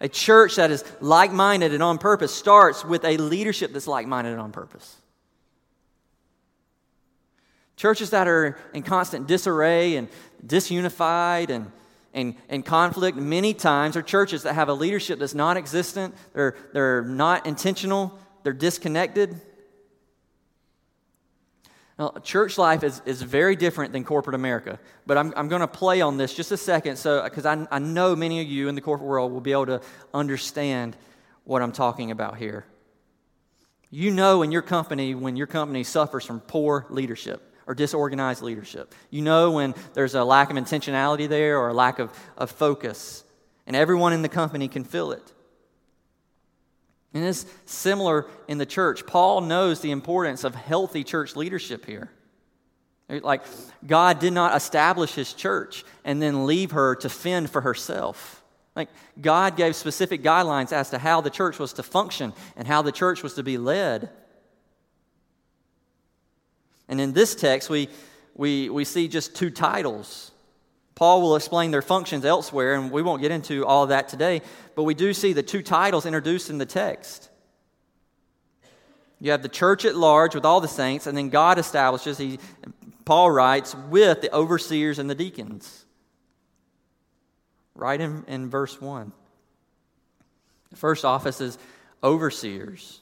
A 0.01 0.09
church 0.09 0.57
that 0.57 0.71
is 0.71 0.85
like 1.01 1.33
minded 1.33 1.73
and 1.73 1.83
on 1.83 1.99
purpose 1.99 2.35
starts 2.35 2.85
with 2.85 3.05
a 3.05 3.17
leadership 3.19 3.73
that's 3.73 3.87
like 3.87 4.07
minded 4.07 4.33
and 4.33 4.41
on 4.41 4.51
purpose. 4.51 4.97
Churches 7.77 8.11
that 8.11 8.27
are 8.27 8.59
in 8.75 8.83
constant 8.83 9.27
disarray 9.27 9.97
and 9.97 10.09
disunified 10.45 11.51
and, 11.51 11.71
and, 12.15 12.35
and 12.49 12.65
conflict 12.65 13.17
many 13.17 13.55
times 13.55 13.97
are 13.97 14.03
churches 14.03 14.43
that 14.43 14.55
have 14.55 14.69
a 14.69 14.75
leadership 14.75 15.19
that's 15.19 15.35
non 15.35 15.57
existent, 15.57 16.15
they're, 16.35 16.57
they're 16.73 17.03
not 17.03 17.47
intentional, 17.47 18.19
they're 18.43 18.53
disconnected. 18.53 19.41
Now, 21.99 22.15
church 22.23 22.59
life 22.59 22.83
is, 22.83 23.01
is 23.05 23.23
very 23.23 23.55
different 23.55 23.93
than 23.93 24.05
corporate 24.05 24.35
America, 24.35 24.79
but 25.07 25.17
I'm, 25.19 25.33
I'm 25.37 25.49
going 25.49 25.61
to 25.61 25.69
play 25.69 26.01
on 26.01 26.17
this 26.17 26.35
just 26.35 26.51
a 26.51 26.57
second 26.57 26.97
so 26.97 27.23
because 27.23 27.47
I, 27.47 27.67
I 27.71 27.79
know 27.79 28.17
many 28.17 28.41
of 28.41 28.49
you 28.49 28.69
in 28.69 28.75
the 28.75 28.81
corporate 28.81 29.09
world 29.09 29.33
will 29.33 29.41
be 29.41 29.53
able 29.53 29.67
to 29.67 29.81
understand 30.13 30.97
what 31.45 31.63
I'm 31.63 31.73
talking 31.73 32.11
about 32.11 32.39
here. 32.39 32.65
You 33.91 34.11
know 34.11 34.43
in 34.43 34.51
your 34.51 34.63
company 34.63 35.15
when 35.15 35.37
your 35.37 35.47
company 35.47 35.85
suffers 35.85 36.25
from 36.25 36.41
poor 36.41 36.87
leadership 36.89 37.52
or 37.67 37.75
disorganized 37.75 38.43
leadership. 38.43 38.95
You 39.11 39.23
know 39.23 39.53
when 39.53 39.75
there's 39.95 40.15
a 40.15 40.25
lack 40.25 40.51
of 40.51 40.57
intentionality 40.57 41.29
there 41.29 41.59
or 41.59 41.69
a 41.69 41.75
lack 41.75 41.99
of, 41.99 42.11
of 42.37 42.51
focus, 42.51 43.25
and 43.67 43.77
everyone 43.77 44.13
in 44.13 44.23
the 44.23 44.29
company 44.29 44.69
can 44.69 44.85
feel 44.85 45.13
it. 45.13 45.33
And 47.15 47.25
it's 47.25 47.45
similar 47.67 48.27
in 48.49 48.59
the 48.59 48.67
church. 48.67 49.07
Paul 49.07 49.43
knows 49.43 49.81
the 49.81 49.91
importance 49.91 50.45
of 50.45 50.55
healthy 50.55 51.05
church 51.05 51.37
leadership 51.37 51.85
here. 51.85 52.11
Like, 53.09 53.43
God 53.87 54.19
did 54.19 54.33
not 54.33 54.57
establish 54.57 55.13
his 55.13 55.35
church 55.35 55.85
and 56.05 56.23
then 56.23 56.47
leave 56.47 56.71
her 56.71 56.95
to 56.97 57.11
fend 57.11 57.51
for 57.51 57.61
herself. 57.61 58.43
Like, 58.75 58.89
God 59.21 59.57
gave 59.57 59.77
specific 59.77 60.23
guidelines 60.23 60.73
as 60.73 60.91
to 60.91 60.99
how 60.99 61.21
the 61.21 61.29
church 61.29 61.59
was 61.59 61.75
to 61.75 61.83
function 61.83 62.33
and 62.57 62.67
how 62.67 62.81
the 62.81 62.93
church 62.93 63.23
was 63.23 63.35
to 63.35 63.43
be 63.43 63.59
led. 63.59 64.09
And 66.89 67.01
in 67.01 67.13
this 67.13 67.35
text, 67.35 67.71
we, 67.71 67.89
we, 68.35 68.69
we 68.69 68.85
see 68.85 69.09
just 69.09 69.35
two 69.35 69.51
titles 69.51 70.33
Paul 71.03 71.21
will 71.21 71.35
explain 71.35 71.73
their 71.73 71.83
functions 71.83 72.25
elsewhere, 72.25 72.75
and 72.75 72.93
we 72.93 73.03
won't 73.03 73.21
get 73.21 73.33
into 73.33 73.67
all 73.67 73.89
that 73.89 74.09
today, 74.09 74.41
but 74.77 74.85
we 74.85 74.95
do 74.95 75.13
see 75.13 75.33
the 75.33 75.43
two 75.43 75.61
titles 75.61 76.07
introduced 76.07 76.49
in 76.49 76.59
the 76.59 76.65
text. 76.65 77.29
You 79.19 79.33
have 79.33 79.43
the 79.43 79.49
church 79.49 79.85
at 79.85 79.97
large 79.97 80.37
with 80.37 80.45
all 80.45 80.61
the 80.61 80.69
saints, 80.69 81.09
and 81.09 81.19
then 81.19 81.29
God 81.29 81.59
establishes, 81.59 82.19
he, 82.19 82.39
Paul 83.05 83.33
writes, 83.33 83.75
with 83.75 84.21
the 84.21 84.33
overseers 84.33 85.01
and 85.01 85.11
the 85.11 85.17
deacons. 85.17 85.85
Right 87.75 88.01
in, 88.01 88.23
in 88.29 88.49
verse 88.49 88.81
1. 88.81 89.11
The 90.71 90.77
first 90.77 91.05
office 91.05 91.41
is 91.41 91.59
overseers. 92.01 93.01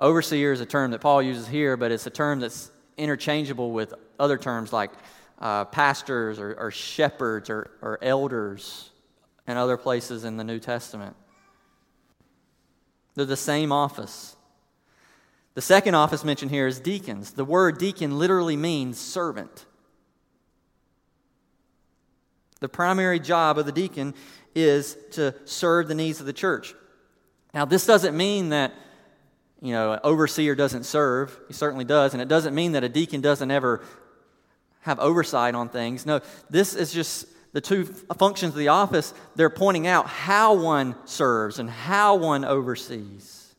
Overseer 0.00 0.52
is 0.52 0.60
a 0.60 0.66
term 0.66 0.92
that 0.92 1.00
Paul 1.00 1.22
uses 1.22 1.46
here, 1.46 1.76
but 1.76 1.92
it's 1.92 2.06
a 2.06 2.10
term 2.10 2.40
that's 2.40 2.70
interchangeable 2.96 3.72
with 3.72 3.92
other 4.18 4.38
terms 4.38 4.72
like 4.72 4.90
uh, 5.38 5.66
pastors 5.66 6.38
or, 6.38 6.54
or 6.54 6.70
shepherds 6.70 7.50
or, 7.50 7.70
or 7.82 7.98
elders 8.02 8.90
and 9.46 9.58
other 9.58 9.76
places 9.76 10.24
in 10.24 10.36
the 10.36 10.44
New 10.44 10.58
Testament. 10.58 11.16
They're 13.14 13.24
the 13.24 13.36
same 13.36 13.72
office. 13.72 14.36
The 15.54 15.60
second 15.60 15.94
office 15.94 16.24
mentioned 16.24 16.50
here 16.50 16.66
is 16.66 16.80
deacons. 16.80 17.32
The 17.32 17.44
word 17.44 17.78
deacon 17.78 18.18
literally 18.18 18.56
means 18.56 18.98
servant. 18.98 19.66
The 22.60 22.68
primary 22.68 23.18
job 23.18 23.58
of 23.58 23.66
the 23.66 23.72
deacon 23.72 24.14
is 24.54 24.96
to 25.12 25.34
serve 25.44 25.88
the 25.88 25.94
needs 25.94 26.20
of 26.20 26.26
the 26.26 26.32
church. 26.32 26.74
Now, 27.52 27.64
this 27.64 27.86
doesn't 27.86 28.16
mean 28.16 28.50
that, 28.50 28.72
you 29.60 29.72
know, 29.72 29.92
an 29.92 30.00
overseer 30.02 30.54
doesn't 30.54 30.84
serve. 30.84 31.38
He 31.48 31.54
certainly 31.54 31.84
does. 31.84 32.14
And 32.14 32.22
it 32.22 32.28
doesn't 32.28 32.54
mean 32.54 32.72
that 32.72 32.84
a 32.84 32.88
deacon 32.88 33.20
doesn't 33.20 33.50
ever 33.50 33.82
have 34.80 34.98
oversight 34.98 35.54
on 35.54 35.68
things. 35.68 36.06
No, 36.06 36.20
this 36.48 36.74
is 36.74 36.92
just 36.92 37.26
the 37.52 37.60
two 37.60 37.84
functions 37.84 38.54
of 38.54 38.58
the 38.58 38.68
office. 38.68 39.12
They're 39.36 39.50
pointing 39.50 39.86
out 39.86 40.06
how 40.06 40.54
one 40.54 40.94
serves 41.04 41.58
and 41.58 41.68
how 41.68 42.16
one 42.16 42.44
oversees. 42.44 43.54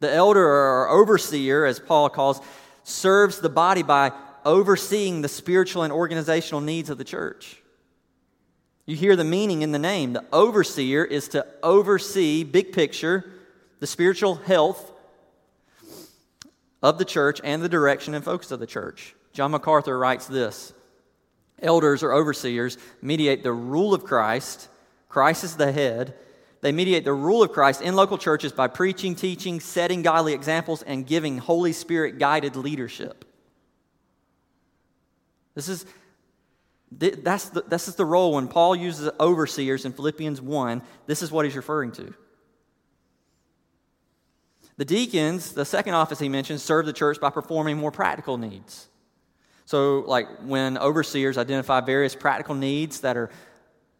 The 0.00 0.12
elder 0.12 0.44
or 0.44 0.88
overseer, 0.88 1.64
as 1.64 1.80
Paul 1.80 2.08
calls, 2.10 2.40
serves 2.84 3.38
the 3.38 3.48
body 3.48 3.82
by 3.82 4.12
overseeing 4.44 5.22
the 5.22 5.28
spiritual 5.28 5.84
and 5.84 5.92
organizational 5.92 6.60
needs 6.60 6.90
of 6.90 6.98
the 6.98 7.04
church. 7.04 7.62
You 8.84 8.96
hear 8.96 9.14
the 9.14 9.24
meaning 9.24 9.62
in 9.62 9.70
the 9.70 9.78
name. 9.78 10.12
The 10.12 10.24
overseer 10.32 11.04
is 11.04 11.28
to 11.28 11.46
oversee, 11.62 12.42
big 12.42 12.72
picture, 12.72 13.24
the 13.82 13.86
spiritual 13.88 14.36
health 14.36 14.92
of 16.84 16.98
the 16.98 17.04
church 17.04 17.40
and 17.42 17.64
the 17.64 17.68
direction 17.68 18.14
and 18.14 18.24
focus 18.24 18.52
of 18.52 18.60
the 18.60 18.66
church. 18.66 19.16
John 19.32 19.50
MacArthur 19.50 19.98
writes 19.98 20.28
this 20.28 20.72
Elders 21.60 22.04
or 22.04 22.12
overseers 22.12 22.78
mediate 23.02 23.42
the 23.42 23.52
rule 23.52 23.92
of 23.92 24.04
Christ, 24.04 24.68
Christ 25.08 25.42
is 25.42 25.56
the 25.56 25.72
head. 25.72 26.14
They 26.60 26.70
mediate 26.70 27.04
the 27.04 27.12
rule 27.12 27.42
of 27.42 27.50
Christ 27.50 27.82
in 27.82 27.96
local 27.96 28.18
churches 28.18 28.52
by 28.52 28.68
preaching, 28.68 29.16
teaching, 29.16 29.58
setting 29.58 30.02
godly 30.02 30.32
examples, 30.32 30.84
and 30.84 31.04
giving 31.04 31.38
Holy 31.38 31.72
Spirit 31.72 32.20
guided 32.20 32.54
leadership. 32.54 33.24
This 35.56 35.68
is, 35.68 35.86
that's 36.92 37.48
the, 37.48 37.62
this 37.62 37.88
is 37.88 37.96
the 37.96 38.04
role 38.04 38.34
when 38.34 38.46
Paul 38.46 38.76
uses 38.76 39.10
overseers 39.18 39.84
in 39.84 39.92
Philippians 39.92 40.40
1. 40.40 40.82
This 41.06 41.20
is 41.20 41.32
what 41.32 41.46
he's 41.46 41.56
referring 41.56 41.90
to. 41.92 42.14
The 44.76 44.84
deacons, 44.84 45.52
the 45.52 45.64
second 45.64 45.94
office 45.94 46.18
he 46.18 46.28
mentions, 46.28 46.62
serve 46.62 46.86
the 46.86 46.92
church 46.92 47.20
by 47.20 47.30
performing 47.30 47.76
more 47.76 47.90
practical 47.90 48.38
needs. 48.38 48.88
So, 49.64 50.00
like 50.00 50.26
when 50.44 50.76
overseers 50.78 51.38
identify 51.38 51.80
various 51.80 52.14
practical 52.14 52.54
needs 52.54 53.00
that 53.00 53.16
are 53.16 53.30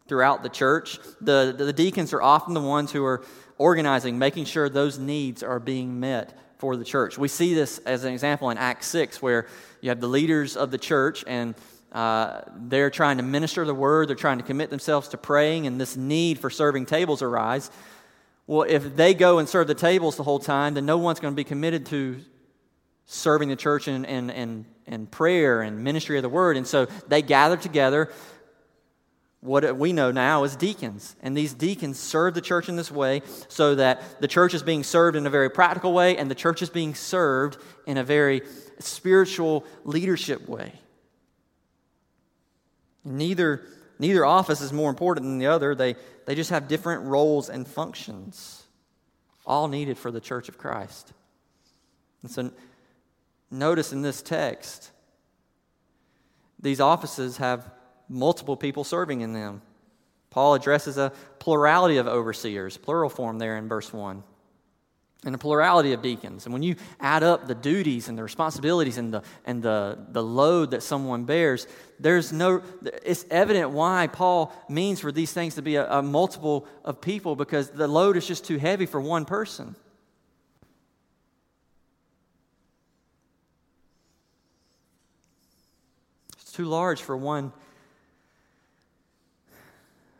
throughout 0.07 0.43
the 0.43 0.49
church, 0.49 0.99
the, 1.21 1.55
the 1.57 1.73
deacons 1.73 2.13
are 2.13 2.21
often 2.21 2.53
the 2.53 2.61
ones 2.61 2.91
who 2.91 3.05
are 3.05 3.23
organizing, 3.57 4.19
making 4.19 4.45
sure 4.45 4.67
those 4.67 4.99
needs 4.99 5.43
are 5.43 5.59
being 5.59 5.99
met 5.99 6.37
for 6.57 6.75
the 6.75 6.83
church. 6.83 7.17
We 7.17 7.27
see 7.27 7.53
this 7.53 7.77
as 7.79 8.03
an 8.03 8.13
example 8.13 8.49
in 8.49 8.57
Acts 8.57 8.87
6, 8.87 9.21
where 9.21 9.47
you 9.81 9.89
have 9.89 10.01
the 10.01 10.07
leaders 10.07 10.57
of 10.57 10.71
the 10.71 10.77
church 10.77 11.23
and 11.27 11.55
uh, 11.91 12.41
they're 12.55 12.89
trying 12.89 13.17
to 13.17 13.23
minister 13.23 13.65
the 13.65 13.73
word, 13.73 14.09
they're 14.09 14.15
trying 14.15 14.39
to 14.39 14.43
commit 14.43 14.71
themselves 14.71 15.09
to 15.09 15.17
praying, 15.17 15.67
and 15.67 15.79
this 15.79 15.95
need 15.95 16.39
for 16.39 16.49
serving 16.49 16.87
tables 16.87 17.21
arise. 17.21 17.69
Well, 18.45 18.63
if 18.67 18.95
they 18.95 19.13
go 19.13 19.39
and 19.39 19.47
serve 19.47 19.67
the 19.67 19.75
tables 19.75 20.17
the 20.17 20.23
whole 20.23 20.39
time, 20.39 20.73
then 20.73 20.85
no 20.85 20.97
one's 20.97 21.19
going 21.19 21.33
to 21.33 21.35
be 21.35 21.45
committed 21.45 21.85
to 21.87 22.19
serving 23.05 23.49
the 23.49 23.55
church 23.55 23.87
and, 23.87 24.05
and, 24.05 24.31
and, 24.31 24.65
and 24.85 25.09
prayer 25.09 25.61
and 25.61 25.83
ministry 25.83 26.17
of 26.17 26.23
the 26.23 26.29
word. 26.29 26.57
And 26.57 26.67
so 26.67 26.87
they 27.07 27.21
gather 27.21 27.57
together 27.57 28.11
what 29.39 29.77
we 29.77 29.91
know 29.91 30.11
now 30.11 30.43
as 30.43 30.55
deacons. 30.55 31.15
And 31.21 31.35
these 31.35 31.53
deacons 31.53 31.99
serve 31.99 32.33
the 32.33 32.41
church 32.41 32.69
in 32.69 32.75
this 32.77 32.89
way 32.89 33.21
so 33.49 33.75
that 33.75 34.21
the 34.21 34.27
church 34.27 34.53
is 34.53 34.63
being 34.63 34.83
served 34.83 35.17
in 35.17 35.27
a 35.27 35.29
very 35.29 35.49
practical 35.49 35.93
way 35.93 36.17
and 36.17 36.31
the 36.31 36.35
church 36.35 36.61
is 36.61 36.69
being 36.69 36.95
served 36.95 37.57
in 37.85 37.97
a 37.97 38.03
very 38.03 38.41
spiritual 38.79 39.65
leadership 39.83 40.47
way. 40.47 40.73
Neither, 43.03 43.65
neither 44.03 44.25
office 44.25 44.59
is 44.59 44.73
more 44.73 44.89
important 44.89 45.25
than 45.25 45.37
the 45.37 45.47
other, 45.47 45.73
they, 45.73 45.95
they 46.25 46.35
just 46.35 46.49
have 46.49 46.67
different 46.67 47.03
roles 47.03 47.49
and 47.49 47.65
functions, 47.65 48.63
all 49.45 49.69
needed 49.69 49.97
for 49.97 50.11
the 50.11 50.19
church 50.19 50.49
of 50.49 50.57
Christ. 50.57 51.13
And 52.21 52.29
so 52.29 52.51
notice 53.49 53.93
in 53.93 54.01
this 54.01 54.21
text, 54.21 54.91
these 56.59 56.81
offices 56.81 57.37
have 57.37 57.71
multiple 58.09 58.57
people 58.57 58.83
serving 58.83 59.21
in 59.21 59.31
them. 59.31 59.61
Paul 60.31 60.55
addresses 60.55 60.97
a 60.97 61.13
plurality 61.39 61.95
of 61.95 62.05
overseers, 62.05 62.75
plural 62.75 63.09
form 63.09 63.39
there 63.39 63.55
in 63.55 63.69
verse 63.69 63.93
1, 63.93 64.21
and 65.25 65.33
a 65.33 65.37
plurality 65.37 65.93
of 65.93 66.01
deacons. 66.01 66.45
And 66.45 66.53
when 66.53 66.63
you 66.63 66.75
add 66.99 67.23
up 67.23 67.47
the 67.47 67.55
duties 67.55 68.09
and 68.09 68.17
the 68.17 68.23
responsibilities 68.23 68.97
and 68.97 69.13
the, 69.13 69.23
and 69.45 69.63
the, 69.63 69.97
the 70.09 70.23
load 70.23 70.71
that 70.71 70.83
someone 70.83 71.23
bears, 71.23 71.67
there's 71.99 72.33
no, 72.33 72.61
it's 73.03 73.25
evident 73.31 73.71
why 73.71 74.07
Paul 74.07 74.53
means 74.67 74.99
for 74.99 75.11
these 75.11 75.31
things 75.31 75.55
to 75.55 75.61
be 75.61 75.75
a, 75.75 75.89
a 75.89 76.01
multiple 76.01 76.67
of 76.83 76.99
people 76.99 77.35
because 77.35 77.69
the 77.69 77.87
load 77.87 78.17
is 78.17 78.27
just 78.27 78.45
too 78.45 78.57
heavy 78.57 78.85
for 78.85 78.99
one 78.99 79.25
person. 79.25 79.75
It's 86.41 86.51
too 86.51 86.65
large 86.65 87.01
for 87.01 87.15
one 87.15 87.53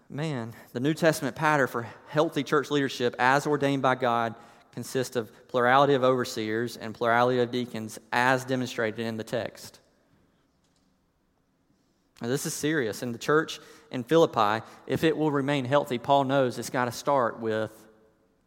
man. 0.09 0.53
The 0.71 0.79
New 0.79 0.93
Testament 0.93 1.35
pattern 1.35 1.67
for 1.67 1.87
healthy 2.07 2.43
church 2.43 2.71
leadership, 2.71 3.15
as 3.19 3.47
ordained 3.47 3.81
by 3.81 3.95
God, 3.95 4.35
consists 4.73 5.15
of 5.15 5.31
plurality 5.47 5.93
of 5.93 6.03
overseers 6.03 6.77
and 6.77 6.93
plurality 6.93 7.39
of 7.39 7.51
deacons, 7.51 7.99
as 8.11 8.43
demonstrated 8.45 8.99
in 8.99 9.17
the 9.17 9.23
text. 9.23 9.79
Now, 12.21 12.27
this 12.27 12.45
is 12.45 12.53
serious. 12.53 13.03
In 13.03 13.11
the 13.11 13.17
church 13.17 13.59
in 13.91 14.03
Philippi, 14.03 14.65
if 14.87 15.03
it 15.03 15.15
will 15.15 15.31
remain 15.31 15.65
healthy, 15.65 15.97
Paul 15.97 16.23
knows 16.23 16.57
it's 16.57 16.69
got 16.69 16.85
to 16.85 16.91
start 16.91 17.39
with 17.39 17.71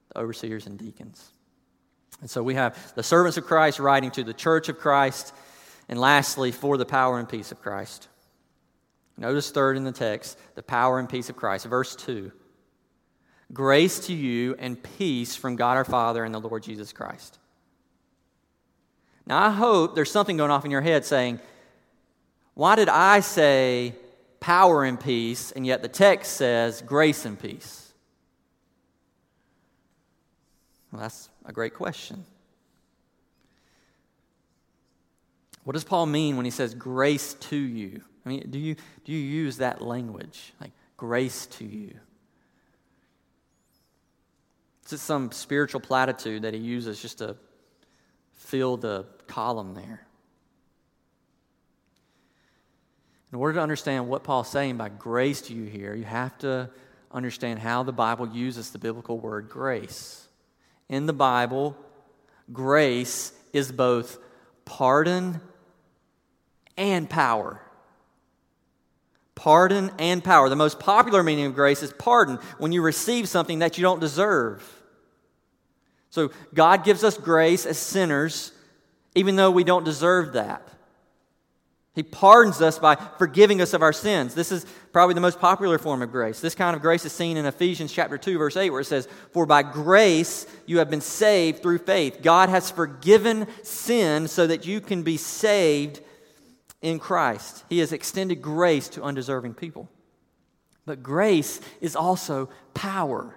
the 0.09 0.19
overseers 0.19 0.67
and 0.67 0.79
deacons. 0.79 1.33
And 2.21 2.31
so 2.31 2.43
we 2.43 2.55
have 2.55 2.95
the 2.95 3.03
servants 3.03 3.37
of 3.37 3.45
Christ 3.45 3.79
writing 3.79 4.11
to 4.13 4.25
the 4.25 4.33
church 4.33 4.69
of 4.69 4.79
Christ, 4.79 5.35
and 5.89 6.01
lastly, 6.01 6.53
for 6.53 6.77
the 6.77 6.87
power 6.87 7.19
and 7.19 7.29
peace 7.29 7.53
of 7.53 7.61
Christ. 7.61 8.09
Notice 9.19 9.51
third 9.51 9.77
in 9.77 9.85
the 9.85 9.93
text, 9.93 10.39
the 10.55 10.63
power 10.63 10.99
and 10.99 11.09
peace 11.09 11.29
of 11.29 11.37
Christ. 11.37 11.67
Verse 11.67 11.95
2 11.97 12.33
Grace 13.53 14.01
to 14.07 14.13
you 14.13 14.57
and 14.59 14.83
peace 14.99 15.37
from 15.37 15.57
God 15.57 15.77
our 15.77 15.85
Father 15.85 16.25
and 16.25 16.35
the 16.35 16.41
Lord 16.41 16.63
Jesus 16.63 16.93
Christ. 16.93 17.39
Now, 19.27 19.43
I 19.43 19.51
hope 19.51 19.95
there's 19.95 20.11
something 20.11 20.37
going 20.37 20.51
off 20.51 20.65
in 20.65 20.71
your 20.71 20.81
head 20.81 21.05
saying, 21.05 21.41
Why 22.55 22.77
did 22.77 22.89
I 22.89 23.21
say 23.21 23.95
power 24.41 24.85
and 24.85 24.99
peace, 24.99 25.53
and 25.53 25.67
yet 25.67 25.83
the 25.83 25.89
text 25.89 26.37
says 26.37 26.83
grace 26.83 27.25
and 27.25 27.39
peace? 27.39 27.93
Well, 30.93 31.03
that's 31.03 31.29
a 31.45 31.53
great 31.53 31.75
question. 31.75 32.25
What 35.65 35.73
does 35.73 35.85
Paul 35.85 36.07
mean 36.07 36.37
when 36.37 36.45
he 36.45 36.53
says 36.53 36.75
grace 36.75 37.35
to 37.35 37.57
you? 37.57 38.01
I 38.25 38.29
mean, 38.29 38.47
do 38.51 38.59
you, 38.59 38.77
do 39.05 39.13
you 39.13 39.19
use 39.19 39.57
that 39.57 39.83
language? 39.83 40.53
Like 40.61 40.71
grace 40.97 41.47
to 41.47 41.65
you? 41.65 41.95
Is 44.87 44.93
it 44.93 44.99
some 44.99 45.33
spiritual 45.33 45.81
platitude 45.81 46.43
that 46.43 46.55
he 46.55 46.61
uses 46.61 47.03
just 47.03 47.19
to 47.19 47.37
fill 48.37 48.77
the 48.77 49.05
column 49.27 49.75
there? 49.75 50.07
In 53.33 53.39
order 53.39 53.55
to 53.55 53.61
understand 53.61 54.09
what 54.09 54.23
Paul's 54.23 54.49
saying 54.49 54.77
by 54.77 54.89
grace 54.89 55.41
to 55.43 55.55
you 55.55 55.65
here, 55.65 55.93
you 55.95 56.05
have 56.05 56.39
to 56.39 56.71
understand 57.11 57.59
how 57.59 57.83
the 57.83 57.93
Bible 57.93 58.29
uses 58.29 58.71
the 58.71 58.79
biblical 58.79 59.19
word 59.19 59.49
grace. 59.49 60.29
In 60.89 61.07
the 61.07 61.13
Bible, 61.13 61.77
grace 62.53 63.33
is 63.53 63.73
both 63.73 64.19
pardon 64.65 65.41
and 66.77 67.11
power. 67.11 67.61
Pardon 69.35 69.91
and 69.99 70.23
power. 70.23 70.49
The 70.49 70.55
most 70.55 70.79
popular 70.79 71.25
meaning 71.25 71.47
of 71.47 71.55
grace 71.55 71.83
is 71.83 71.93
pardon, 71.93 72.39
when 72.59 72.71
you 72.71 72.83
receive 72.83 73.29
something 73.29 73.59
that 73.59 73.77
you 73.77 73.83
don't 73.83 74.01
deserve. 74.01 74.76
So 76.17 76.31
God 76.55 76.83
gives 76.83 77.05
us 77.05 77.19
grace 77.19 77.67
as 77.67 77.77
sinners, 77.77 78.51
even 79.15 79.37
though 79.37 79.51
we 79.51 79.65
don't 79.65 79.85
deserve 79.85 80.33
that. 80.33 80.67
He 81.95 82.03
pardons 82.03 82.63
us 82.63 82.79
by 82.79 82.95
forgiving 82.95 83.61
us 83.61 83.75
of 83.75 83.83
our 83.83 83.93
sins. 83.93 84.35
This 84.35 84.51
is 84.51 84.65
probably 84.95 85.15
the 85.15 85.21
most 85.21 85.39
popular 85.39 85.77
form 85.77 86.01
of 86.01 86.11
grace. 86.11 86.41
This 86.41 86.55
kind 86.55 86.75
of 86.75 86.81
grace 86.81 87.05
is 87.05 87.13
seen 87.13 87.37
in 87.37 87.45
Ephesians 87.45 87.93
chapter 87.93 88.17
2 88.17 88.39
verse 88.39 88.57
8 88.57 88.71
where 88.71 88.81
it 88.81 88.87
says, 88.87 89.09
"For 89.33 89.45
by 89.45 89.63
grace 89.63 90.47
you 90.65 90.79
have 90.79 90.89
been 90.89 91.03
saved 91.03 91.61
through 91.61 91.81
faith. 91.81 92.23
God 92.23 92.49
has 92.49 92.71
forgiven 92.71 93.47
sin 93.63 94.27
so 94.27 94.47
that 94.47 94.65
you 94.65 94.81
can 94.81 95.03
be 95.03 95.19
saved 95.19 96.01
in 96.81 96.99
Christ. 96.99 97.65
He 97.69 97.81
has 97.81 97.93
extended 97.93 98.41
grace 98.41 98.89
to 98.89 99.03
undeserving 99.03 99.53
people." 99.53 99.91
But 100.87 101.03
grace 101.03 101.61
is 101.83 101.95
also 101.95 102.49
power. 102.73 103.36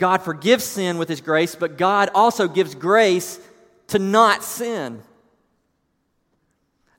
God 0.00 0.22
forgives 0.22 0.64
sin 0.64 0.96
with 0.96 1.10
His 1.10 1.20
grace, 1.20 1.54
but 1.54 1.76
God 1.76 2.08
also 2.14 2.48
gives 2.48 2.74
grace 2.74 3.38
to 3.88 3.98
not 3.98 4.42
sin. 4.42 5.02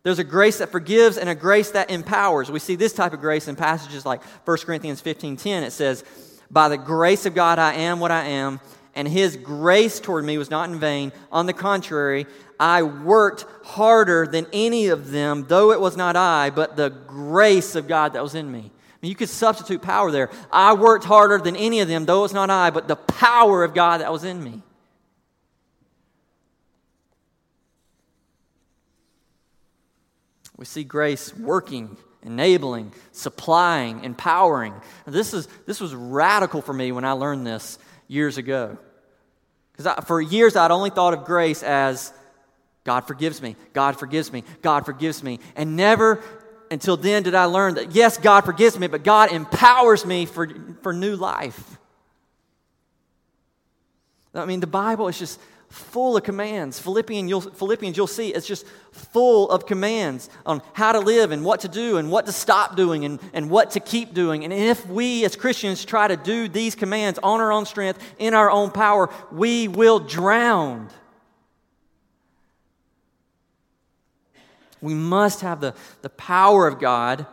There's 0.03 0.19
a 0.19 0.23
grace 0.23 0.59
that 0.59 0.71
forgives 0.71 1.17
and 1.17 1.27
a 1.27 1.33
grace 1.33 1.71
that 1.71 1.89
empowers. 1.89 2.51
We 2.51 2.59
see 2.59 2.75
this 2.75 2.93
type 2.93 3.13
of 3.13 3.19
grace 3.19 3.47
in 3.47 3.55
passages 3.55 4.05
like 4.05 4.21
1 4.45 4.65
Corinthians 4.65 5.01
15:10. 5.01 5.63
It 5.63 5.71
says, 5.71 6.03
"By 6.51 6.69
the 6.69 6.77
grace 6.77 7.25
of 7.25 7.33
God 7.33 7.57
I 7.57 7.73
am 7.73 7.99
what 7.99 8.11
I 8.11 8.25
am, 8.25 8.59
and 8.95 9.07
his 9.07 9.35
grace 9.35 9.99
toward 9.99 10.23
me 10.23 10.37
was 10.37 10.51
not 10.51 10.69
in 10.69 10.79
vain. 10.79 11.11
On 11.31 11.47
the 11.47 11.53
contrary, 11.53 12.27
I 12.59 12.83
worked 12.83 13.45
harder 13.63 14.27
than 14.27 14.45
any 14.53 14.89
of 14.89 15.09
them, 15.09 15.45
though 15.47 15.71
it 15.71 15.81
was 15.81 15.97
not 15.97 16.15
I, 16.15 16.51
but 16.51 16.75
the 16.75 16.89
grace 16.89 17.73
of 17.73 17.87
God 17.87 18.13
that 18.13 18.21
was 18.21 18.35
in 18.35 18.51
me." 18.51 18.71
You 19.09 19.15
could 19.15 19.29
substitute 19.29 19.81
power 19.81 20.11
there. 20.11 20.29
I 20.51 20.73
worked 20.73 21.05
harder 21.05 21.39
than 21.39 21.55
any 21.55 21.79
of 21.79 21.87
them, 21.87 22.05
though 22.05 22.23
it's 22.23 22.33
not 22.33 22.49
I, 22.49 22.69
but 22.69 22.87
the 22.87 22.95
power 22.95 23.63
of 23.63 23.73
God 23.73 24.01
that 24.01 24.11
was 24.11 24.23
in 24.23 24.43
me. 24.43 24.61
We 30.55 30.65
see 30.65 30.83
grace 30.83 31.35
working, 31.35 31.97
enabling, 32.21 32.93
supplying, 33.11 34.03
empowering. 34.03 34.75
This, 35.07 35.33
is, 35.33 35.47
this 35.65 35.81
was 35.81 35.95
radical 35.95 36.61
for 36.61 36.73
me 36.73 36.91
when 36.91 37.03
I 37.03 37.13
learned 37.13 37.47
this 37.47 37.79
years 38.07 38.37
ago. 38.37 38.77
Because 39.71 40.05
for 40.05 40.21
years 40.21 40.55
I'd 40.55 40.69
only 40.69 40.91
thought 40.91 41.15
of 41.15 41.25
grace 41.25 41.63
as 41.63 42.13
God 42.83 43.07
forgives 43.07 43.41
me, 43.41 43.55
God 43.73 43.97
forgives 43.97 44.31
me, 44.31 44.43
God 44.61 44.85
forgives 44.85 45.23
me, 45.23 45.39
and 45.55 45.75
never 45.75 46.23
until 46.71 46.97
then 46.97 47.23
did 47.23 47.35
I 47.35 47.45
learn 47.45 47.75
that 47.75 47.93
yes, 47.93 48.17
God 48.17 48.41
forgives 48.41 48.79
me, 48.79 48.87
but 48.87 49.03
God 49.03 49.31
empowers 49.31 50.05
me 50.05 50.25
for, 50.25 50.49
for 50.81 50.93
new 50.93 51.15
life. 51.15 51.77
I 54.33 54.45
mean, 54.45 54.61
the 54.61 54.67
Bible 54.67 55.09
is 55.09 55.19
just 55.19 55.39
full 55.67 56.17
of 56.17 56.23
commands. 56.23 56.79
Philippians 56.79 57.29
you'll, 57.29 57.41
Philippians, 57.41 57.97
you'll 57.97 58.07
see, 58.07 58.29
it's 58.29 58.47
just 58.47 58.65
full 58.91 59.49
of 59.49 59.65
commands 59.65 60.29
on 60.45 60.61
how 60.73 60.93
to 60.93 60.99
live 60.99 61.31
and 61.31 61.43
what 61.43 61.61
to 61.61 61.67
do 61.67 61.97
and 61.97 62.09
what 62.09 62.25
to 62.25 62.31
stop 62.31 62.75
doing 62.75 63.05
and, 63.05 63.19
and 63.33 63.49
what 63.49 63.71
to 63.71 63.79
keep 63.79 64.13
doing. 64.13 64.43
And 64.43 64.53
if 64.53 64.85
we 64.87 65.25
as 65.25 65.35
Christians 65.35 65.83
try 65.83 66.07
to 66.07 66.17
do 66.17 66.47
these 66.47 66.75
commands 66.75 67.19
on 67.21 67.41
our 67.41 67.51
own 67.51 67.65
strength, 67.65 68.01
in 68.17 68.33
our 68.33 68.49
own 68.49 68.71
power, 68.71 69.09
we 69.31 69.67
will 69.67 69.99
drown. 69.99 70.89
We 74.81 74.93
must 74.93 75.41
have 75.41 75.61
the, 75.61 75.75
the 76.01 76.09
power 76.09 76.67
of 76.67 76.79
God 76.79 77.25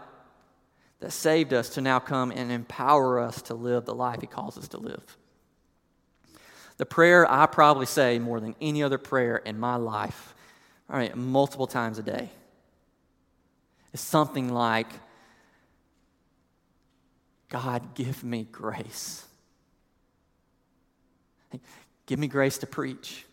that 1.00 1.12
saved 1.12 1.52
us 1.52 1.70
to 1.70 1.80
now 1.80 1.98
come 1.98 2.30
and 2.30 2.50
empower 2.50 3.18
us 3.20 3.42
to 3.42 3.54
live 3.54 3.84
the 3.84 3.94
life 3.94 4.20
He 4.20 4.26
calls 4.26 4.58
us 4.58 4.68
to 4.68 4.78
live. 4.78 5.16
The 6.76 6.86
prayer 6.86 7.30
I 7.30 7.46
probably 7.46 7.86
say 7.86 8.18
more 8.18 8.40
than 8.40 8.54
any 8.60 8.82
other 8.82 8.98
prayer 8.98 9.36
in 9.36 9.58
my 9.58 9.76
life, 9.76 10.34
all 10.90 10.96
right, 10.96 11.14
multiple 11.16 11.66
times 11.66 11.98
a 11.98 12.02
day, 12.02 12.30
is 13.92 14.00
something 14.00 14.52
like 14.52 14.88
God, 17.48 17.94
give 17.94 18.22
me 18.22 18.46
grace. 18.50 19.24
Give 22.06 22.18
me 22.18 22.26
grace 22.26 22.58
to 22.58 22.66
preach. 22.66 23.24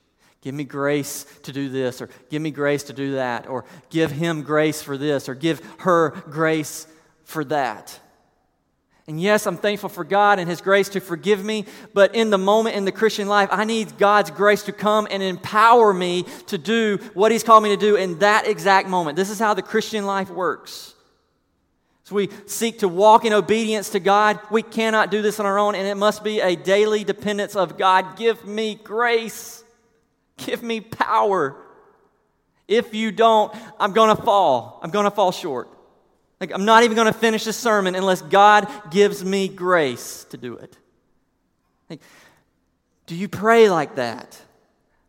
Give 0.45 0.53
me 0.53 0.63
grace 0.63 1.25
to 1.41 1.51
do 1.51 1.69
this, 1.69 2.03
or 2.03 2.09
give 2.29 2.39
me 2.39 2.51
grace 2.51 2.83
to 2.83 2.93
do 2.93 3.15
that, 3.15 3.47
or 3.47 3.65
give 3.89 4.11
him 4.11 4.43
grace 4.43 4.79
for 4.79 4.95
this, 4.95 5.27
or 5.27 5.33
give 5.33 5.59
her 5.79 6.11
grace 6.29 6.85
for 7.23 7.43
that. 7.45 7.99
And 9.07 9.19
yes, 9.19 9.47
I'm 9.47 9.57
thankful 9.57 9.89
for 9.89 10.03
God 10.03 10.37
and 10.37 10.47
His 10.47 10.61
grace 10.61 10.89
to 10.89 10.99
forgive 10.99 11.43
me, 11.43 11.65
but 11.95 12.13
in 12.13 12.29
the 12.29 12.37
moment 12.37 12.75
in 12.75 12.85
the 12.85 12.91
Christian 12.91 13.27
life, 13.27 13.49
I 13.51 13.63
need 13.65 13.97
God's 13.97 14.29
grace 14.29 14.61
to 14.63 14.71
come 14.71 15.07
and 15.09 15.23
empower 15.23 15.91
me 15.91 16.25
to 16.45 16.59
do 16.59 16.99
what 17.15 17.31
He's 17.31 17.43
called 17.43 17.63
me 17.63 17.69
to 17.69 17.77
do 17.77 17.95
in 17.95 18.19
that 18.19 18.47
exact 18.47 18.87
moment. 18.87 19.15
This 19.15 19.31
is 19.31 19.39
how 19.39 19.55
the 19.55 19.63
Christian 19.63 20.05
life 20.05 20.29
works. 20.29 20.93
So 22.03 22.13
we 22.13 22.29
seek 22.45 22.79
to 22.79 22.87
walk 22.87 23.25
in 23.25 23.33
obedience 23.33 23.89
to 23.89 23.99
God. 23.99 24.39
We 24.51 24.61
cannot 24.61 25.09
do 25.09 25.23
this 25.23 25.39
on 25.39 25.47
our 25.47 25.57
own, 25.57 25.73
and 25.73 25.87
it 25.87 25.95
must 25.95 26.23
be 26.23 26.39
a 26.39 26.55
daily 26.55 27.03
dependence 27.03 27.55
of 27.55 27.79
God. 27.79 28.15
Give 28.15 28.45
me 28.45 28.75
grace. 28.75 29.63
Give 30.37 30.61
me 30.61 30.81
power. 30.81 31.55
If 32.67 32.93
you 32.93 33.11
don't, 33.11 33.53
I'm 33.79 33.93
going 33.93 34.15
to 34.15 34.21
fall. 34.21 34.79
I'm 34.81 34.89
going 34.89 35.05
to 35.05 35.11
fall 35.11 35.31
short. 35.31 35.69
Like, 36.41 36.51
I'm 36.51 36.65
not 36.65 36.83
even 36.83 36.95
going 36.95 37.11
to 37.11 37.17
finish 37.17 37.45
this 37.45 37.57
sermon 37.57 37.95
unless 37.95 38.21
God 38.21 38.67
gives 38.91 39.23
me 39.23 39.47
grace 39.47 40.25
to 40.31 40.37
do 40.37 40.55
it. 40.57 40.77
Like, 41.89 42.01
do 43.05 43.15
you 43.15 43.27
pray 43.27 43.69
like 43.69 43.95
that? 43.95 44.39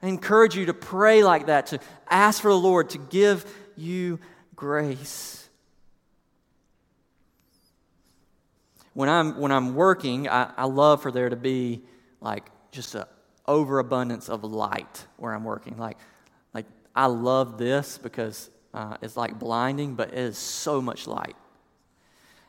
I 0.02 0.08
encourage 0.08 0.54
you 0.54 0.66
to 0.66 0.74
pray 0.74 1.24
like 1.24 1.46
that, 1.46 1.68
to 1.68 1.80
ask 2.08 2.40
for 2.40 2.50
the 2.50 2.58
Lord 2.58 2.90
to 2.90 2.98
give 2.98 3.44
you 3.76 4.20
grace. 4.54 5.48
When 8.94 9.08
I'm, 9.08 9.40
when 9.40 9.50
I'm 9.50 9.74
working, 9.74 10.28
I, 10.28 10.52
I 10.56 10.64
love 10.64 11.02
for 11.02 11.10
there 11.10 11.28
to 11.28 11.36
be 11.36 11.82
like 12.20 12.44
just 12.70 12.94
a 12.94 13.08
overabundance 13.48 14.28
of 14.28 14.44
light 14.44 15.06
where 15.16 15.34
I'm 15.34 15.44
working. 15.44 15.76
Like, 15.78 15.98
like 16.54 16.66
I 16.94 17.06
love 17.06 17.58
this 17.58 17.98
because 17.98 18.50
uh, 18.74 18.96
is 19.00 19.16
like 19.16 19.38
blinding, 19.38 19.94
but 19.94 20.08
it 20.08 20.18
is 20.18 20.38
so 20.38 20.80
much 20.80 21.06
light. 21.06 21.36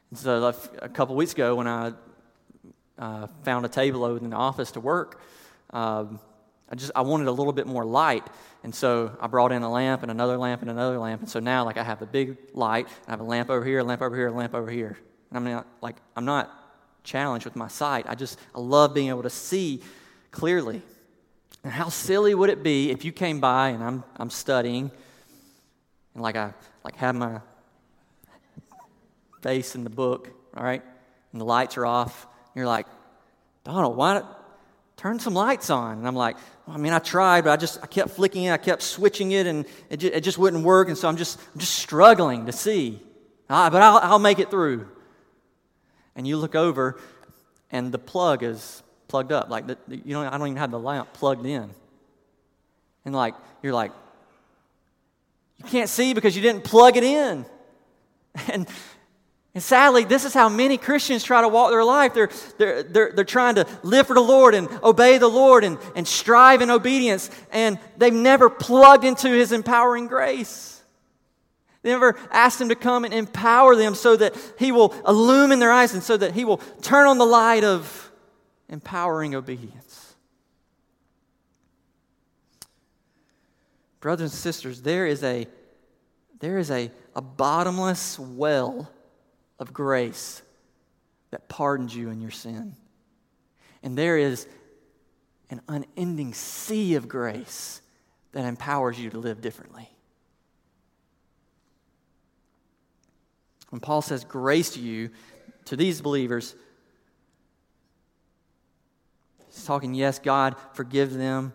And 0.09 0.19
so 0.19 0.53
a 0.81 0.89
couple 0.89 1.15
weeks 1.15 1.33
ago, 1.33 1.55
when 1.55 1.67
I 1.67 1.93
uh, 2.97 3.27
found 3.43 3.65
a 3.65 3.69
table 3.69 4.15
in 4.15 4.29
the 4.29 4.35
office 4.35 4.71
to 4.71 4.79
work, 4.79 5.21
um, 5.71 6.19
I 6.69 6.75
just 6.75 6.91
I 6.95 7.01
wanted 7.01 7.27
a 7.27 7.31
little 7.31 7.53
bit 7.53 7.65
more 7.65 7.85
light, 7.85 8.27
and 8.63 8.75
so 8.75 9.15
I 9.21 9.27
brought 9.27 9.51
in 9.51 9.63
a 9.63 9.71
lamp 9.71 10.01
and 10.01 10.11
another 10.11 10.37
lamp 10.37 10.61
and 10.61 10.69
another 10.69 10.97
lamp, 10.97 11.21
and 11.21 11.29
so 11.29 11.39
now 11.39 11.63
like 11.63 11.77
I 11.77 11.83
have 11.83 12.01
a 12.01 12.05
big 12.05 12.37
light, 12.53 12.87
I 13.07 13.11
have 13.11 13.21
a 13.21 13.23
lamp 13.25 13.49
over 13.49 13.63
here, 13.63 13.79
a 13.79 13.83
lamp 13.83 14.01
over 14.01 14.15
here, 14.15 14.27
a 14.27 14.31
lamp 14.31 14.53
over 14.53 14.69
here. 14.69 14.97
And 15.29 15.37
I'm 15.37 15.43
not 15.45 15.67
like 15.81 15.95
I'm 16.15 16.25
not 16.25 16.51
challenged 17.03 17.45
with 17.45 17.55
my 17.55 17.69
sight. 17.69 18.05
I 18.07 18.15
just 18.15 18.37
I 18.53 18.59
love 18.59 18.93
being 18.93 19.09
able 19.09 19.23
to 19.23 19.29
see 19.29 19.81
clearly. 20.32 20.82
And 21.63 21.73
how 21.73 21.89
silly 21.89 22.34
would 22.34 22.49
it 22.49 22.63
be 22.63 22.91
if 22.91 23.03
you 23.03 23.11
came 23.11 23.39
by 23.39 23.69
and 23.69 23.84
I'm 23.84 24.03
I'm 24.15 24.30
studying, 24.30 24.91
and 26.13 26.23
like 26.23 26.36
I 26.36 26.53
like 26.84 26.95
have 26.97 27.15
my 27.15 27.41
face 29.41 29.75
in 29.75 29.84
the 29.84 29.89
book, 29.89 30.30
all 30.55 30.63
right, 30.63 30.84
and 31.32 31.41
the 31.41 31.45
lights 31.45 31.78
are 31.78 31.86
off. 31.86 32.23
And 32.23 32.55
you're 32.55 32.67
like, 32.67 32.88
Donald, 33.63 33.97
why? 33.97 34.15
Not 34.15 34.38
turn 34.97 35.19
some 35.19 35.34
lights 35.34 35.69
on. 35.69 35.99
And 35.99 36.07
I'm 36.07 36.15
like, 36.15 36.36
well, 36.65 36.75
I 36.75 36.80
mean, 36.80 36.91
I 36.91 36.99
tried, 36.99 37.43
but 37.43 37.51
I 37.51 37.55
just, 37.57 37.80
I 37.82 37.88
kept 37.88 38.09
flicking 38.09 38.45
it, 38.45 38.51
I 38.51 38.57
kept 38.57 38.82
switching 38.82 39.32
it, 39.32 39.45
and 39.45 39.65
it 39.89 39.97
just, 39.97 40.13
it 40.13 40.21
just 40.21 40.38
wouldn't 40.38 40.63
work. 40.63 40.89
And 40.89 40.97
so 40.97 41.07
I'm 41.07 41.17
just, 41.17 41.39
I'm 41.53 41.59
just 41.59 41.75
struggling 41.75 42.47
to 42.47 42.51
see. 42.51 43.01
But 43.47 43.75
I'll, 43.75 43.97
I'll 43.97 44.19
make 44.19 44.39
it 44.39 44.49
through. 44.49 44.88
And 46.15 46.28
you 46.28 46.38
look 46.38 46.55
over, 46.55 46.99
and 47.71 47.91
the 47.91 47.99
plug 47.99 48.43
is 48.43 48.82
plugged 49.07 49.31
up. 49.31 49.49
Like, 49.49 49.67
the, 49.67 49.77
you 49.87 50.13
know, 50.13 50.21
I 50.21 50.37
don't 50.37 50.47
even 50.47 50.57
have 50.57 50.71
the 50.71 50.79
lamp 50.79 51.13
plugged 51.13 51.45
in. 51.45 51.69
And 53.05 53.15
like, 53.15 53.35
you're 53.63 53.73
like, 53.73 53.91
you 55.57 55.65
can't 55.65 55.89
see 55.89 56.13
because 56.13 56.35
you 56.35 56.41
didn't 56.41 56.63
plug 56.63 56.97
it 56.97 57.03
in. 57.03 57.45
And 58.49 58.67
and 59.57 59.63
sadly, 59.63 60.03
this 60.03 60.23
is 60.23 60.35
how 60.35 60.49
many 60.49 60.77
Christians 60.77 61.23
try 61.23 61.41
to 61.41 61.47
walk 61.47 61.71
their 61.71 61.83
life. 61.83 62.13
They're, 62.13 62.29
they're, 62.59 62.83
they're, 62.83 63.11
they're 63.11 63.25
trying 63.25 63.55
to 63.55 63.65
live 63.81 64.05
for 64.05 64.13
the 64.13 64.21
Lord 64.21 64.53
and 64.53 64.69
obey 64.83 65.17
the 65.17 65.27
Lord 65.27 65.63
and, 65.63 65.79
and 65.95 66.07
strive 66.07 66.61
in 66.61 66.69
obedience, 66.69 67.31
and 67.51 67.79
they've 67.97 68.13
never 68.13 68.51
plugged 68.51 69.03
into 69.03 69.29
His 69.29 69.51
empowering 69.51 70.05
grace. 70.05 70.79
They 71.81 71.89
never 71.89 72.19
asked 72.29 72.61
Him 72.61 72.69
to 72.69 72.75
come 72.75 73.03
and 73.03 73.11
empower 73.11 73.75
them 73.75 73.95
so 73.95 74.15
that 74.15 74.35
He 74.59 74.71
will 74.71 74.93
illumine 75.07 75.57
their 75.57 75.71
eyes 75.71 75.95
and 75.95 76.03
so 76.03 76.17
that 76.17 76.33
He 76.33 76.45
will 76.45 76.57
turn 76.83 77.07
on 77.07 77.17
the 77.17 77.25
light 77.25 77.63
of 77.63 78.06
empowering 78.70 79.36
obedience. 79.36 80.15
Brothers 83.99 84.32
and 84.32 84.39
sisters, 84.39 84.82
there 84.82 85.07
is 85.07 85.24
a, 85.24 85.47
there 86.39 86.57
is 86.57 86.70
a, 86.72 86.91
a 87.15 87.22
bottomless 87.22 88.20
well 88.20 88.91
of 89.59 89.74
grace 89.74 90.41
that 91.32 91.49
pardons 91.49 91.95
you 91.95 92.09
in 92.09 92.22
your 92.22 92.32
sin. 92.32 92.76
And 93.84 93.97
there 93.97 94.18
is 94.18 94.47
an 95.49 95.61
unending 95.68 96.34
sea 96.34 96.95
of 96.95 97.07
grace 97.07 97.82
that 98.34 98.45
empowers 98.45 98.99
you 98.99 99.09
to 99.09 99.18
live 99.18 99.41
differently. 99.41 99.89
When 103.70 103.80
Paul 103.80 104.01
says 104.01 104.24
grace 104.24 104.72
to 104.72 104.80
you, 104.80 105.09
to 105.65 105.76
these 105.76 106.01
believers, 106.01 106.55
he's 109.57 109.65
talking, 109.65 109.93
yes, 109.93 110.19
God, 110.19 110.55
forgive 110.73 111.13
them. 111.13 111.51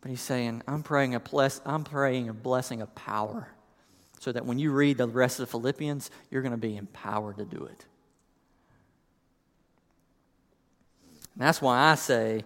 But 0.00 0.10
he's 0.10 0.20
saying, 0.20 0.62
I'm 0.66 0.82
praying 0.82 1.14
a, 1.14 1.20
bless, 1.20 1.60
I'm 1.64 1.84
praying 1.84 2.28
a 2.28 2.34
blessing 2.34 2.80
of 2.82 2.94
power 2.94 3.48
so 4.20 4.32
that 4.32 4.46
when 4.46 4.58
you 4.58 4.72
read 4.72 4.96
the 4.96 5.06
rest 5.06 5.38
of 5.38 5.46
the 5.46 5.50
Philippians, 5.50 6.10
you're 6.30 6.42
going 6.42 6.52
to 6.52 6.58
be 6.58 6.76
empowered 6.76 7.38
to 7.38 7.44
do 7.44 7.64
it. 7.64 7.86
And 11.34 11.42
that's 11.42 11.60
why 11.60 11.90
I 11.90 11.94
say 11.94 12.44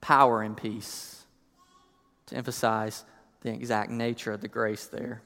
power 0.00 0.42
and 0.42 0.56
peace 0.56 1.24
to 2.26 2.36
emphasize 2.36 3.04
the 3.40 3.50
exact 3.52 3.90
nature 3.90 4.32
of 4.32 4.40
the 4.40 4.48
grace 4.48 4.86
there. 4.86 5.22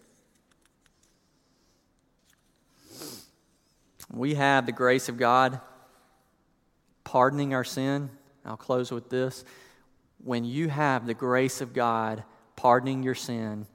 We 4.13 4.35
have 4.35 4.67
the 4.67 4.73
grace 4.73 5.09
of 5.09 5.17
God 5.17 5.61
pardoning 7.05 7.55
our 7.55 7.65
sin. 7.65 8.11
I'll 8.45 8.57
close 8.57 8.91
with 8.91 9.11
this. 9.11 9.45
When 10.23 10.45
you 10.45 10.69
have 10.69 11.07
the 11.07 11.15
grace 11.15 11.61
of 11.61 11.73
God 11.73 12.25
pardoning 12.57 13.03
your 13.03 13.15
sin, 13.15 13.67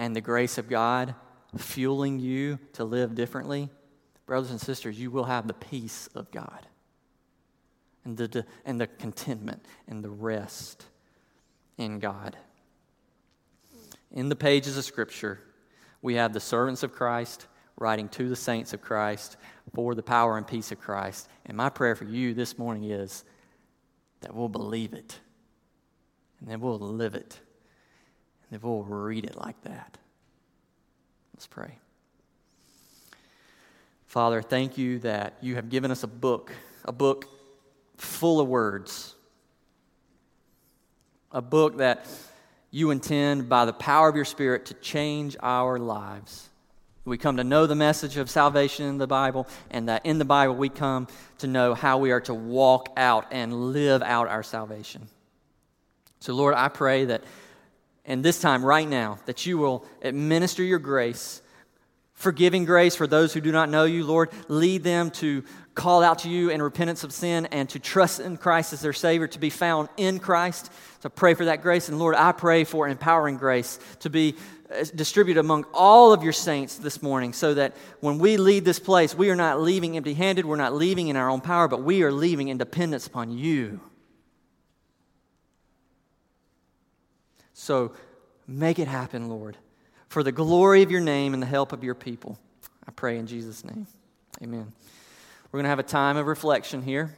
and 0.00 0.16
the 0.16 0.20
grace 0.22 0.56
of 0.56 0.66
God 0.66 1.14
fueling 1.58 2.18
you 2.18 2.58
to 2.72 2.84
live 2.84 3.14
differently, 3.14 3.68
brothers 4.24 4.50
and 4.50 4.58
sisters, 4.58 4.98
you 4.98 5.10
will 5.10 5.24
have 5.24 5.46
the 5.46 5.52
peace 5.52 6.08
of 6.14 6.30
God 6.30 6.66
and 8.06 8.16
the, 8.16 8.46
and 8.64 8.80
the 8.80 8.86
contentment 8.86 9.62
and 9.86 10.02
the 10.02 10.08
rest 10.08 10.86
in 11.76 11.98
God. 11.98 12.34
In 14.10 14.30
the 14.30 14.36
pages 14.36 14.78
of 14.78 14.86
Scripture, 14.86 15.38
we 16.00 16.14
have 16.14 16.32
the 16.32 16.40
servants 16.40 16.82
of 16.82 16.92
Christ 16.92 17.46
writing 17.80 18.08
to 18.10 18.28
the 18.28 18.36
saints 18.36 18.72
of 18.72 18.80
Christ 18.80 19.36
for 19.74 19.96
the 19.96 20.02
power 20.02 20.36
and 20.36 20.46
peace 20.46 20.70
of 20.70 20.78
Christ. 20.78 21.28
And 21.46 21.56
my 21.56 21.70
prayer 21.70 21.96
for 21.96 22.04
you 22.04 22.34
this 22.34 22.56
morning 22.56 22.84
is 22.84 23.24
that 24.20 24.32
we'll 24.34 24.48
believe 24.48 24.92
it 24.92 25.18
and 26.38 26.48
then 26.48 26.60
we'll 26.60 26.78
live 26.78 27.14
it 27.16 27.40
if 28.52 28.62
we'll 28.62 28.84
read 28.84 29.24
it 29.24 29.36
like 29.36 29.60
that. 29.62 29.98
Let's 31.34 31.46
pray. 31.46 31.78
Father, 34.06 34.42
thank 34.42 34.76
you 34.76 34.98
that 35.00 35.38
you 35.40 35.54
have 35.54 35.70
given 35.70 35.90
us 35.90 36.02
a 36.02 36.08
book, 36.08 36.52
a 36.84 36.92
book 36.92 37.28
full 37.96 38.40
of 38.40 38.48
words, 38.48 39.14
a 41.32 41.40
book 41.40 41.78
that 41.78 42.06
you 42.70 42.90
intend 42.90 43.48
by 43.48 43.64
the 43.64 43.72
power 43.72 44.08
of 44.08 44.16
your 44.16 44.24
Spirit 44.24 44.66
to 44.66 44.74
change 44.74 45.36
our 45.40 45.78
lives. 45.78 46.49
We 47.04 47.18
come 47.18 47.38
to 47.38 47.44
know 47.44 47.66
the 47.66 47.74
message 47.74 48.16
of 48.16 48.28
salvation 48.28 48.86
in 48.86 48.98
the 48.98 49.06
Bible, 49.06 49.48
and 49.70 49.88
that 49.88 50.04
in 50.04 50.18
the 50.18 50.24
Bible 50.24 50.54
we 50.54 50.68
come 50.68 51.08
to 51.38 51.46
know 51.46 51.74
how 51.74 51.98
we 51.98 52.10
are 52.10 52.20
to 52.22 52.34
walk 52.34 52.90
out 52.96 53.26
and 53.30 53.72
live 53.72 54.02
out 54.02 54.28
our 54.28 54.42
salvation. 54.42 55.08
So, 56.20 56.34
Lord, 56.34 56.54
I 56.54 56.68
pray 56.68 57.06
that 57.06 57.24
and 58.04 58.24
this 58.24 58.40
time, 58.40 58.64
right 58.64 58.88
now, 58.88 59.18
that 59.26 59.46
you 59.46 59.58
will 59.58 59.84
administer 60.02 60.62
your 60.62 60.78
grace, 60.78 61.42
forgiving 62.12 62.64
grace 62.64 62.96
for 62.96 63.06
those 63.06 63.32
who 63.32 63.40
do 63.40 63.52
not 63.52 63.68
know 63.68 63.84
you. 63.84 64.04
Lord, 64.04 64.30
lead 64.48 64.82
them 64.82 65.10
to 65.12 65.44
call 65.74 66.02
out 66.02 66.20
to 66.20 66.28
you 66.28 66.50
in 66.50 66.60
repentance 66.60 67.04
of 67.04 67.12
sin 67.12 67.46
and 67.46 67.68
to 67.68 67.78
trust 67.78 68.18
in 68.20 68.36
Christ 68.36 68.72
as 68.72 68.80
their 68.80 68.92
Savior, 68.92 69.26
to 69.28 69.38
be 69.38 69.50
found 69.50 69.90
in 69.96 70.18
Christ. 70.18 70.72
So 71.00 71.08
pray 71.08 71.34
for 71.34 71.44
that 71.44 71.62
grace. 71.62 71.88
And 71.88 71.98
Lord, 71.98 72.14
I 72.16 72.32
pray 72.32 72.64
for 72.64 72.88
empowering 72.88 73.36
grace 73.36 73.78
to 74.00 74.10
be 74.10 74.34
uh, 74.70 74.84
distributed 74.94 75.40
among 75.40 75.64
all 75.74 76.12
of 76.12 76.22
your 76.22 76.32
saints 76.32 76.76
this 76.76 77.02
morning 77.02 77.32
so 77.32 77.54
that 77.54 77.74
when 78.00 78.18
we 78.18 78.36
leave 78.36 78.64
this 78.64 78.78
place, 78.78 79.14
we 79.14 79.30
are 79.30 79.36
not 79.36 79.60
leaving 79.60 79.96
empty 79.96 80.14
handed, 80.14 80.44
we're 80.44 80.56
not 80.56 80.74
leaving 80.74 81.08
in 81.08 81.16
our 81.16 81.28
own 81.28 81.40
power, 81.40 81.66
but 81.66 81.82
we 81.82 82.02
are 82.02 82.12
leaving 82.12 82.48
in 82.48 82.58
dependence 82.58 83.06
upon 83.06 83.36
you. 83.36 83.80
So 87.52 87.92
make 88.46 88.78
it 88.78 88.88
happen, 88.88 89.28
Lord, 89.28 89.56
for 90.08 90.22
the 90.22 90.32
glory 90.32 90.82
of 90.82 90.90
your 90.90 91.00
name 91.00 91.34
and 91.34 91.42
the 91.42 91.46
help 91.46 91.72
of 91.72 91.84
your 91.84 91.94
people. 91.94 92.38
I 92.86 92.92
pray 92.92 93.18
in 93.18 93.26
Jesus' 93.26 93.64
name. 93.64 93.86
Amen. 94.42 94.72
We're 95.50 95.58
going 95.58 95.64
to 95.64 95.70
have 95.70 95.78
a 95.78 95.82
time 95.82 96.16
of 96.16 96.26
reflection 96.26 96.80
here. 96.82 97.14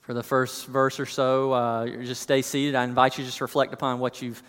For 0.00 0.12
the 0.12 0.22
first 0.22 0.66
verse 0.66 1.00
or 1.00 1.06
so, 1.06 1.52
uh, 1.52 1.86
just 2.04 2.22
stay 2.22 2.42
seated. 2.42 2.74
I 2.74 2.84
invite 2.84 3.16
you 3.16 3.24
to 3.24 3.28
just 3.28 3.40
reflect 3.40 3.72
upon 3.72 4.00
what 4.00 4.20
you've 4.20 4.42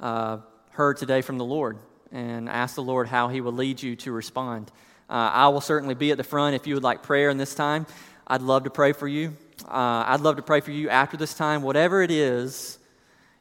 uh, 0.00 0.38
heard 0.78 0.96
today 0.96 1.20
from 1.22 1.38
the 1.38 1.44
Lord 1.44 1.76
and 2.12 2.48
ask 2.48 2.76
the 2.76 2.84
Lord 2.84 3.08
how 3.08 3.26
He 3.26 3.40
will 3.40 3.52
lead 3.52 3.82
you 3.82 3.96
to 3.96 4.12
respond. 4.12 4.70
Uh, 5.10 5.28
I 5.34 5.48
will 5.48 5.60
certainly 5.60 5.96
be 5.96 6.12
at 6.12 6.18
the 6.18 6.24
front 6.24 6.54
if 6.54 6.68
you 6.68 6.74
would 6.74 6.84
like 6.84 7.02
prayer 7.02 7.30
in 7.30 7.36
this 7.36 7.52
time. 7.52 7.84
I'd 8.28 8.42
love 8.42 8.62
to 8.62 8.70
pray 8.70 8.92
for 8.92 9.08
you. 9.08 9.36
Uh, 9.66 10.04
I'd 10.06 10.20
love 10.20 10.36
to 10.36 10.42
pray 10.42 10.60
for 10.60 10.70
you 10.70 10.88
after 10.88 11.16
this 11.16 11.34
time, 11.34 11.62
whatever 11.62 12.00
it 12.00 12.12
is 12.12 12.78